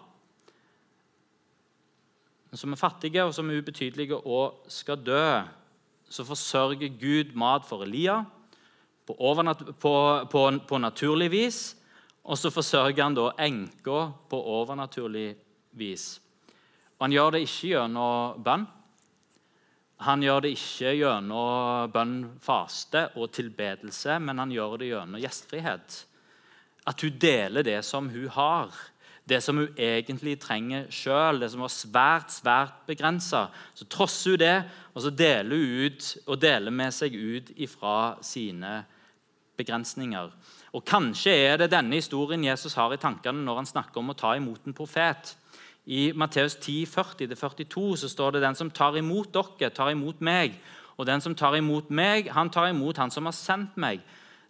som 2.57 2.73
er 2.73 2.79
fattige 2.79 3.25
og 3.25 3.33
som 3.35 3.49
er 3.49 3.61
ubetydelige 3.61 4.17
og 4.17 4.69
skal 4.71 5.01
dø, 5.01 5.41
så 6.09 6.23
forsørger 6.23 6.93
Gud 7.01 7.33
mat 7.37 7.65
for 7.67 7.83
Elia 7.83 8.21
på, 9.05 9.15
på, 9.81 9.95
på, 10.31 10.43
på 10.69 10.79
naturlig 10.79 11.31
vis, 11.31 11.59
og 12.23 12.37
så 12.39 12.51
forsørger 12.51 13.03
han 13.03 13.17
da 13.17 13.31
enka 13.39 13.99
på 14.29 14.39
overnaturlig 14.39 15.35
vis. 15.79 16.17
Og 16.97 17.05
Han 17.05 17.13
gjør 17.13 17.35
det 17.35 17.45
ikke 17.45 17.71
gjennom 17.73 18.43
bønn. 18.43 18.67
Han 20.05 20.21
gjør 20.21 20.43
det 20.45 20.51
ikke 20.53 20.93
gjennom 20.99 21.91
bønn, 21.93 22.17
faste 22.41 23.07
og 23.17 23.31
tilbedelse, 23.33 24.19
men 24.21 24.37
han 24.37 24.51
gjør 24.53 24.77
det 24.77 24.91
gjennom 24.91 25.21
gjestfrihet. 25.21 26.03
At 26.87 27.01
hun 27.03 27.17
deler 27.19 27.65
det 27.67 27.81
som 27.85 28.09
hun 28.09 28.29
har, 28.31 28.71
det 29.27 29.41
som 29.43 29.57
hun 29.59 29.73
egentlig 29.75 30.37
trenger 30.39 30.85
sjøl, 30.93 31.41
det 31.41 31.49
som 31.51 31.65
var 31.65 31.73
svært 31.73 32.31
svært 32.31 32.77
begrensa. 32.87 33.47
Så 33.75 33.87
trosser 33.91 34.37
hun 34.37 34.39
det, 34.39 34.57
og 34.95 35.03
så 35.03 35.11
deler 35.11 35.57
hun 35.57 35.87
ut 35.87 36.13
og 36.25 36.39
deler 36.41 36.71
med 36.71 36.95
seg 36.95 37.15
ut 37.15 37.51
ifra 37.59 37.97
sine 38.23 38.85
begrensninger. 39.57 40.31
Og 40.77 40.85
Kanskje 40.85 41.33
er 41.33 41.57
det 41.59 41.73
denne 41.73 41.99
historien 41.99 42.43
Jesus 42.45 42.77
har 42.77 42.93
i 42.93 43.01
tankene 43.01 43.43
når 43.43 43.63
han 43.63 43.69
snakker 43.73 43.99
om 43.99 44.13
å 44.13 44.17
ta 44.17 44.35
imot 44.37 44.67
en 44.67 44.77
profet. 44.77 45.33
I 45.87 46.11
Matteus 46.15 46.57
10, 46.59 46.85
40-42 46.91 47.95
så 48.03 48.09
står 48.11 48.35
det 48.35 48.43
den 48.43 48.55
som 48.59 48.71
tar 48.71 48.97
imot 48.99 49.31
dere, 49.33 49.71
tar 49.71 49.91
imot 49.91 50.21
meg. 50.21 50.55
Og 50.97 51.07
den 51.07 51.21
som 51.23 51.35
tar 51.35 51.55
imot 51.55 51.89
meg, 51.89 52.31
han 52.33 52.51
tar 52.51 52.71
imot 52.71 52.97
han 52.99 53.11
som 53.13 53.27
har 53.29 53.35
sendt 53.35 53.77
meg. 53.79 54.01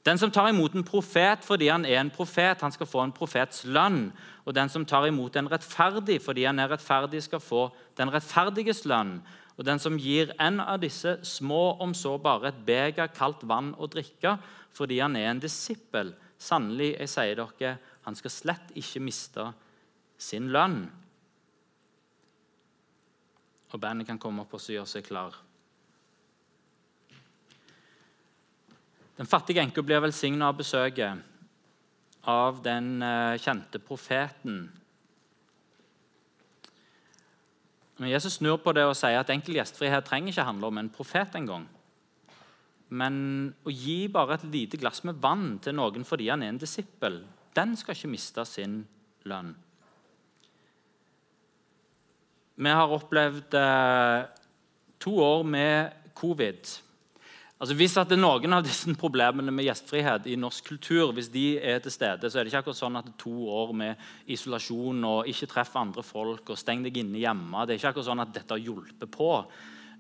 Den 0.08 0.18
som 0.18 0.32
tar 0.32 0.48
imot 0.54 0.76
en 0.78 0.86
profet 0.88 1.44
fordi 1.44 1.68
han 1.68 1.84
er 1.86 2.00
en 2.00 2.14
profet, 2.14 2.62
han 2.64 2.72
skal 2.72 2.88
få 2.88 3.02
en 3.04 3.12
profets 3.16 3.66
lønn. 3.68 4.14
Og 4.48 4.56
den 4.56 4.72
som 4.72 4.86
tar 4.88 5.10
imot 5.10 5.36
en 5.36 5.50
rettferdig 5.52 6.22
fordi 6.24 6.46
han 6.48 6.62
er 6.64 6.72
rettferdig, 6.72 7.26
skal 7.26 7.44
få 7.44 7.66
den 8.00 8.14
rettferdiges 8.14 8.86
lønn. 8.88 9.18
Og 9.58 9.66
den 9.68 9.82
som 9.84 9.98
gir 10.00 10.32
en 10.40 10.62
av 10.64 10.80
disse 10.80 11.18
små, 11.26 11.76
om 11.84 11.96
så 11.98 12.16
bare 12.22 12.54
et 12.54 12.62
beger 12.64 13.10
kaldt 13.12 13.44
vann 13.50 13.74
å 13.76 13.90
drikke, 13.92 14.38
fordi 14.78 15.02
han 15.02 15.18
er 15.18 15.32
en 15.32 15.42
disippel, 15.42 16.14
sannelig, 16.38 16.94
jeg 17.02 17.12
sier 17.12 17.42
dere, 17.42 17.74
han 18.06 18.16
skal 18.16 18.32
slett 18.32 18.72
ikke 18.78 19.02
miste 19.04 19.50
sin 20.22 20.52
lønn. 20.54 20.86
Og 23.74 23.82
bandet 23.82 24.08
kan 24.08 24.22
komme 24.22 24.46
opp 24.46 24.56
og 24.56 24.70
gjøre 24.72 24.88
seg 24.88 25.10
klar. 25.10 25.36
Den 29.18 29.30
fattige 29.30 29.64
enka 29.64 29.82
blir 29.82 30.04
velsigna 30.04 30.52
av 30.52 30.60
besøket 30.60 31.24
av 32.28 32.60
den 32.62 33.02
eh, 33.02 33.40
kjente 33.42 33.80
profeten. 33.82 34.68
Når 37.98 38.12
Jesus 38.12 38.38
snur 38.38 38.60
på 38.62 38.74
det 38.78 38.84
og 38.86 38.98
sier 39.00 39.18
at 39.18 39.32
enkel 39.34 39.58
gjestfrihet 39.58 40.06
trenger 40.06 40.36
ikke 40.36 40.46
handle 40.46 40.70
om 40.70 40.82
en 40.82 40.92
profet 40.94 41.38
engang, 41.40 41.66
men 42.94 43.16
å 43.68 43.74
gi 43.74 44.06
bare 44.12 44.38
et 44.38 44.46
lite 44.48 44.80
glass 44.80 45.02
med 45.08 45.18
vann 45.24 45.58
til 45.64 45.76
noen 45.76 46.06
fordi 46.08 46.30
han 46.30 46.44
er 46.46 46.54
en 46.54 46.62
disippel, 46.62 47.24
den 47.58 47.74
skal 47.80 47.98
ikke 47.98 48.12
miste 48.12 48.46
sin 48.48 48.84
lønn. 49.28 49.56
Vi 52.58 52.74
har 52.74 52.94
opplevd 52.94 53.58
eh, 53.58 54.28
to 55.02 55.16
år 55.22 55.44
med 55.46 56.12
covid. 56.18 56.70
Altså 57.58 57.74
Hvis 57.74 57.96
at 57.98 58.12
det 58.12 58.20
er 58.20 58.22
noen 58.22 58.54
av 58.54 58.66
disse 58.66 58.92
problemene 59.02 59.50
med 59.54 59.66
gjestfrihet 59.66 60.28
i 60.30 60.36
norsk 60.38 60.68
kultur 60.76 61.10
hvis 61.18 61.32
de 61.34 61.46
er 61.58 61.80
til 61.82 61.94
stede, 61.94 62.30
så 62.30 62.38
er 62.38 62.46
det 62.46 62.52
ikke 62.52 62.62
akkurat 62.62 62.78
sånn 62.78 63.00
at 63.00 63.10
to 63.18 63.34
år 63.50 63.74
med 63.74 64.04
isolasjon 64.30 65.08
og 65.10 65.32
ikke 65.32 65.50
treffe 65.50 65.82
andre 65.82 66.04
folk 66.06 66.52
og 66.54 66.60
steng 66.62 66.86
deg 66.86 67.00
inne 67.02 67.18
hjemme. 67.24 67.66
Det 67.66 67.74
er 67.74 67.82
ikke 67.82 67.96
akkurat 67.96 68.10
sånn 68.12 68.22
at 68.22 68.36
dette 68.36 68.54
har 68.54 68.62
hjulpet 68.62 69.10
på. 69.10 69.32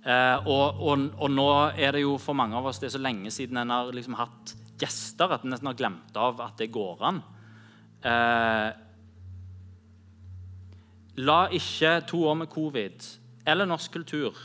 Eh, 0.05 0.45
og, 0.45 0.83
og, 0.85 1.07
og, 1.17 1.33
nå 1.33 1.47
er 1.73 1.97
det 1.97 2.05
jo 2.05 2.13
for 2.21 2.37
mange 2.37 2.59
av 2.59 2.69
oss 2.69 2.77
det 2.77 2.91
er 2.91 2.95
så 2.99 3.01
lenge 3.01 3.33
siden 3.33 3.57
en 3.63 3.73
har 3.73 3.89
liksom 3.89 4.19
hatt 4.21 4.53
gjester 4.77 5.33
at 5.33 5.41
en 5.41 5.55
nesten 5.55 5.71
har 5.71 5.81
glemt 5.81 6.21
av 6.21 6.45
at 6.45 6.61
det 6.61 6.69
går 6.77 7.01
an. 7.09 7.23
Eh, 8.05 8.69
la 11.25 11.41
ikke 11.57 11.97
to 12.05 12.21
år 12.29 12.37
med 12.43 12.53
covid 12.53 13.11
eller 13.49 13.65
norsk 13.65 13.97
kultur 13.97 14.37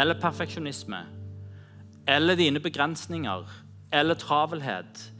eller 0.00 0.16
perfeksjonisme 0.16 1.04
eller 2.08 2.36
dine 2.36 2.60
begrensninger 2.60 3.48
eller 3.92 4.14
travelhet 4.14 5.12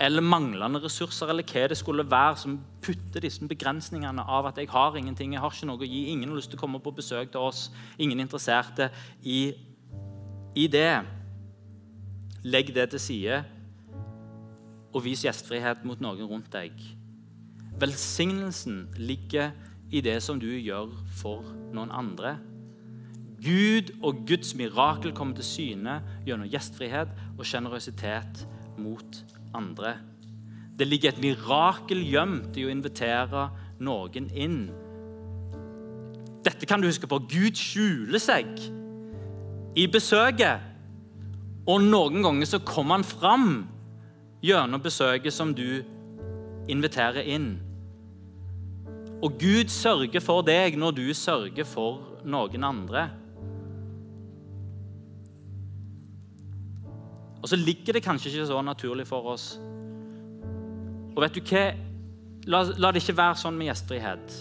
eller 0.00 0.22
manglende 0.22 0.78
ressurser 0.82 1.32
eller 1.32 1.46
hva 1.46 1.66
det 1.70 1.78
skulle 1.78 2.06
være 2.06 2.36
som 2.38 2.58
putter 2.82 3.24
disse 3.24 3.44
begrensningene 3.50 4.22
av 4.22 4.46
at 4.46 4.58
jeg 4.60 4.70
har 4.70 4.96
ingenting, 4.96 5.32
jeg 5.34 5.42
har 5.42 5.52
ikke 5.52 5.66
noe 5.66 5.82
å 5.82 5.88
gi, 5.88 6.04
ingen 6.12 6.30
har 6.30 6.38
lyst 6.38 6.52
til 6.52 6.58
å 6.58 6.62
komme 6.62 6.80
på 6.82 6.94
besøk 6.94 7.32
til 7.32 7.42
oss, 7.42 7.68
ingen 7.98 8.20
er 8.20 8.28
interesserte 8.28 8.90
i, 9.22 9.54
i 10.54 10.68
det. 10.70 11.02
Legg 12.46 12.70
det 12.74 12.90
til 12.92 13.02
side 13.02 13.40
og 14.94 15.02
vis 15.04 15.24
gjestfrihet 15.26 15.82
mot 15.84 16.00
noen 16.00 16.30
rundt 16.30 16.52
deg. 16.54 16.78
Velsignelsen 17.78 18.86
ligger 18.96 19.50
i 19.90 20.00
det 20.04 20.20
som 20.22 20.38
du 20.40 20.48
gjør 20.48 20.94
for 21.18 21.44
noen 21.74 21.90
andre. 21.94 22.36
Gud 23.38 23.92
og 24.02 24.24
Guds 24.26 24.54
mirakel 24.58 25.12
kommer 25.14 25.38
til 25.38 25.46
syne 25.46 26.00
gjennom 26.26 26.48
gjestfrihet 26.50 27.10
og 27.38 27.46
sjenerøsitet 27.46 28.44
mot 28.78 29.20
andre. 29.54 29.94
Det 30.78 30.86
ligger 30.86 31.12
et 31.12 31.22
mirakel 31.22 32.02
gjemt 32.06 32.58
i 32.58 32.66
å 32.66 32.72
invitere 32.72 33.48
noen 33.82 34.28
inn. 34.34 34.60
Dette 36.46 36.66
kan 36.66 36.82
du 36.82 36.88
huske 36.88 37.10
på. 37.10 37.18
Gud 37.30 37.58
skjuler 37.58 38.22
seg 38.22 38.50
i 39.78 39.86
besøket. 39.90 40.64
Og 41.68 41.82
noen 41.84 42.22
ganger 42.24 42.48
så 42.48 42.62
kommer 42.64 42.98
han 42.98 43.06
fram 43.06 43.48
gjennom 44.42 44.82
besøket 44.82 45.34
som 45.34 45.52
du 45.54 45.82
inviterer 46.70 47.26
inn. 47.26 47.50
Og 49.22 49.34
Gud 49.40 49.70
sørger 49.74 50.22
for 50.22 50.46
deg 50.46 50.78
når 50.78 50.94
du 50.94 51.06
sørger 51.14 51.66
for 51.66 52.22
noen 52.24 52.64
andre. 52.64 53.08
Og 57.48 57.54
så 57.54 57.64
ligger 57.64 57.96
det 57.96 58.02
kanskje 58.04 58.28
ikke 58.28 58.46
så 58.50 58.58
naturlig 58.60 59.06
for 59.08 59.24
oss. 59.32 59.54
Og 61.16 61.22
vet 61.24 61.38
du 61.38 61.40
hva? 61.48 61.62
La, 62.44 62.58
la 62.76 62.90
det 62.92 63.00
ikke 63.00 63.14
være 63.16 63.38
sånn 63.40 63.56
med 63.56 63.70
gjestfrihet. 63.70 64.34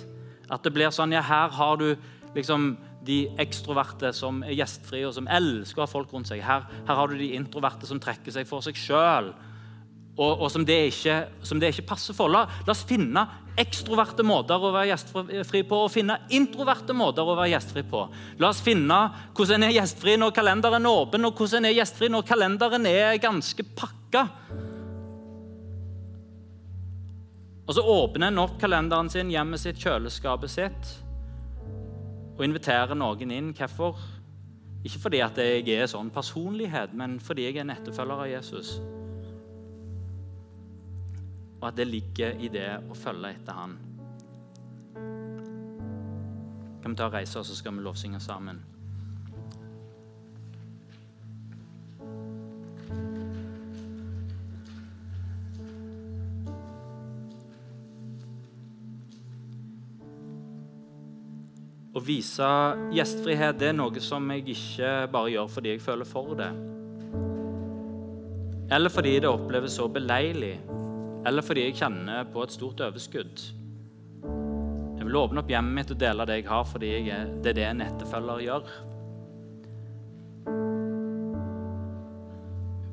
At 0.52 0.68
det 0.68 0.74
blir 0.76 0.92
sånn 0.92 1.16
ja, 1.16 1.22
her 1.24 1.56
har 1.56 1.80
du 1.80 1.94
liksom 2.36 2.74
de 3.08 3.22
ekstroverte 3.40 4.12
som 4.12 4.42
er 4.44 4.58
gjestfrie 4.58 5.08
og 5.08 5.16
som 5.16 5.30
elsker 5.32 5.80
å 5.80 5.86
ha 5.86 5.88
folk 5.88 6.12
rundt 6.12 6.28
seg. 6.28 6.44
Her, 6.44 6.68
her 6.84 7.00
har 7.00 7.08
du 7.08 7.16
de 7.16 7.32
introverte 7.40 7.88
som 7.88 8.02
trekker 8.04 8.36
seg 8.36 8.50
for 8.50 8.66
seg 8.66 8.76
sjøl 8.76 9.32
og, 10.18 10.42
og 10.42 10.50
som, 10.50 10.64
det 10.66 10.78
ikke, 10.90 11.18
som, 11.46 11.60
det 11.62 11.70
ikke, 11.74 11.86
passer 11.92 12.16
for. 12.18 12.32
La, 12.34 12.48
la, 12.66 12.74
oss 12.74 12.82
finne 12.90 13.22
ekstroverte 13.58 14.26
måter 14.26 14.62
å 14.62 14.72
være 14.74 14.92
gjestfri 14.92 15.64
på 15.66 15.82
og 15.86 15.92
finne 15.94 16.18
introverte 16.34 16.94
måter 16.98 17.26
å 17.26 17.36
være 17.38 17.52
gjestfri 17.54 17.84
på. 17.90 18.02
La 18.42 18.50
oss 18.50 18.64
finne 18.66 18.98
hvordan 19.38 19.62
en 19.62 19.70
er 19.70 19.76
gjestfri 19.78 20.18
når 20.18 20.34
kalenderen 20.34 20.90
er 20.90 21.04
åpen, 21.04 21.30
og 21.30 21.38
hvordan 21.38 21.66
en 21.66 21.70
er 21.70 21.78
gjestfri 21.78 22.10
når 22.14 22.26
kalenderen 22.30 22.90
er 22.90 23.22
ganske 23.22 23.66
pakka. 23.78 24.26
Og 27.68 27.76
så 27.76 27.84
åpner 27.84 28.32
en 28.32 28.46
opp 28.46 28.58
kalenderen 28.62 29.10
sin, 29.14 29.30
hjemmet 29.34 29.62
sitt, 29.62 29.82
kjøleskapet 29.84 30.54
sitt 30.54 30.94
og 32.38 32.46
inviterer 32.46 32.98
noen 32.98 33.34
inn. 33.34 33.54
Hvorfor? 33.58 33.98
Ikke 34.86 35.02
fordi 35.02 35.22
at 35.26 35.38
jeg 35.42 35.66
er 35.74 35.90
sånn 35.90 36.14
personlighet, 36.14 36.94
men 36.98 37.18
fordi 37.22 37.50
jeg 37.50 37.58
er 37.58 37.66
en 37.66 37.74
etterfølger 37.74 38.24
av 38.24 38.32
Jesus 38.32 38.78
og 41.60 41.68
at 41.70 41.78
det 41.78 41.88
ligger 41.90 42.38
i 42.40 42.50
det 42.54 42.70
å 42.90 42.98
følge 42.98 43.34
etter 43.34 43.58
Han. 43.58 43.78
Kan 46.82 46.94
vi 46.94 46.98
ta 46.98 47.08
og 47.10 47.16
reise 47.18 47.40
oss, 47.40 47.50
så 47.50 47.58
skal 47.58 47.74
vi 47.76 47.86
lovsynge 47.86 48.22
sammen? 48.24 48.62
Å 61.98 62.02
vise 62.06 62.48
gjestfrihet 62.94 63.58
det 63.58 63.72
er 63.72 63.76
noe 63.76 64.02
som 64.06 64.30
jeg 64.30 64.46
ikke 64.54 64.90
bare 65.10 65.34
gjør 65.34 65.48
fordi 65.50 65.74
jeg 65.74 65.82
føler 65.82 66.06
for 66.06 66.38
det, 66.38 66.52
eller 68.70 68.92
fordi 68.92 69.16
det 69.24 69.30
oppleves 69.32 69.80
så 69.80 69.88
beleilig. 69.90 70.58
Eller 71.28 71.44
fordi 71.44 71.66
jeg 71.66 71.76
kjenner 71.82 72.28
på 72.32 72.44
et 72.46 72.54
stort 72.56 72.82
overskudd. 72.86 73.42
Jeg 74.98 75.08
vil 75.08 75.18
åpne 75.20 75.42
opp 75.44 75.50
hjemmet 75.52 75.76
mitt 75.76 75.92
og 75.92 76.00
dele 76.00 76.28
det 76.28 76.40
jeg 76.40 76.48
har, 76.48 76.64
fordi 76.68 76.92
jeg 76.94 77.26
det 77.44 77.52
er 77.52 77.58
det 77.58 77.66
en 77.68 77.84
etterfølger 77.84 78.46
gjør. 78.46 78.72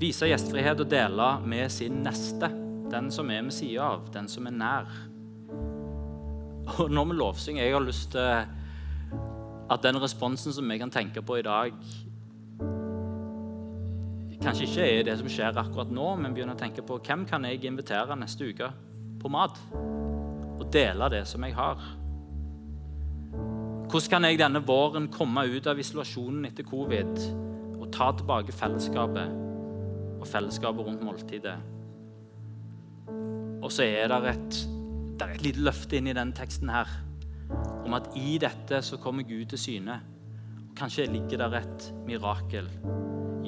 Vise 0.03 0.29
gjestfrihet 0.29 0.83
og 0.83 0.91
dele 0.91 1.29
med 1.47 1.71
sin 1.73 2.03
neste, 2.05 2.51
den 2.91 3.11
som 3.15 3.31
er 3.31 3.45
ved 3.47 3.55
sida 3.55 3.87
av, 3.95 4.09
den 4.15 4.27
som 4.29 4.51
er 4.51 4.57
nær. 4.59 4.91
Og 6.81 6.91
nå 6.91 7.05
med 7.05 7.19
lovsyng 7.21 7.59
Jeg 7.61 7.75
har 7.75 7.85
lyst 7.85 8.11
til 8.15 8.47
at 9.71 9.83
den 9.85 10.01
responsen 10.01 10.53
som 10.53 10.69
vi 10.69 10.79
kan 10.81 10.91
tenke 10.93 11.23
på 11.23 11.39
i 11.39 11.47
dag, 11.47 11.73
kanskje 14.45 14.67
ikke 14.69 14.85
er 14.85 15.05
det 15.07 15.15
som 15.17 15.29
skjer 15.31 15.57
akkurat 15.57 15.93
nå, 15.95 16.07
men 16.21 16.35
begynner 16.37 16.57
å 16.57 16.61
tenke 16.61 16.83
på 16.85 16.99
hvem 17.07 17.23
kan 17.29 17.47
jeg 17.49 17.63
invitere 17.65 18.17
neste 18.19 18.51
uke 18.51 18.69
på 19.23 19.31
mat? 19.33 19.57
Og 20.59 20.67
dele 20.73 21.09
det 21.13 21.23
som 21.31 21.45
jeg 21.47 21.57
har. 21.57 21.81
Hvordan 23.89 24.11
kan 24.11 24.27
jeg 24.29 24.41
denne 24.43 24.61
våren 24.67 25.09
komme 25.13 25.47
ut 25.49 25.69
av 25.71 25.81
isolasjonen 25.81 26.45
etter 26.51 26.67
covid 26.69 27.23
og 27.79 27.89
ta 27.95 28.11
tilbake 28.17 28.53
fellesskapet 28.53 29.41
og 30.19 30.29
fellesskapet 30.29 30.91
rundt 30.91 31.07
måltidet? 31.07 31.57
Og 33.65 33.73
så 33.73 33.87
er 33.87 34.13
det 34.13 34.35
et, 34.35 34.61
det 35.15 35.25
er 35.25 35.35
et 35.39 35.47
lite 35.47 35.65
løfte 35.71 35.97
inn 35.97 36.11
i 36.11 36.17
denne 36.17 36.37
teksten 36.37 36.73
her 36.75 36.91
om 37.85 37.97
at 37.97 38.13
i 38.19 38.37
dette 38.43 38.83
så 38.85 39.01
kommer 39.01 39.25
Gud 39.25 39.47
til 39.55 39.63
syne. 39.63 39.99
Og 40.69 40.77
kanskje 40.77 41.09
ligger 41.09 41.47
der 41.47 41.61
et 41.63 41.91
mirakel 42.05 42.69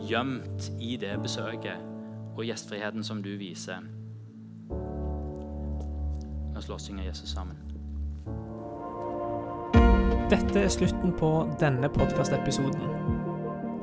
gjemt 0.09 0.71
i 0.81 0.97
det 1.01 1.15
besøket 1.23 1.83
og 2.37 2.45
gjestfriheten 2.45 3.05
som 3.05 3.23
du 3.23 3.33
viser. 3.41 3.85
La 6.53 6.61
oss 6.61 6.69
lovsynge 6.69 7.05
Jesus 7.05 7.33
sammen. 7.35 7.59
Dette 10.31 10.59
er 10.59 10.73
slutten 10.73 11.13
på 11.15 11.31
denne 11.61 11.89
podkastepisoden. 11.89 12.89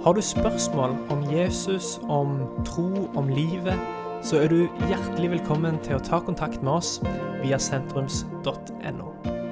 Har 0.03 0.13
du 0.13 0.21
spørsmål 0.21 0.97
om 1.09 1.23
Jesus, 1.31 1.99
om 2.03 2.41
tro, 2.65 3.07
om 3.15 3.27
livet, 3.27 3.79
så 4.23 4.41
er 4.43 4.47
du 4.47 4.67
hjertelig 4.89 5.31
velkommen 5.37 5.79
til 5.83 5.95
å 5.95 6.03
ta 6.03 6.19
kontakt 6.19 6.63
med 6.63 6.73
oss 6.73 6.97
via 7.43 7.59
sentrums.no. 7.59 9.42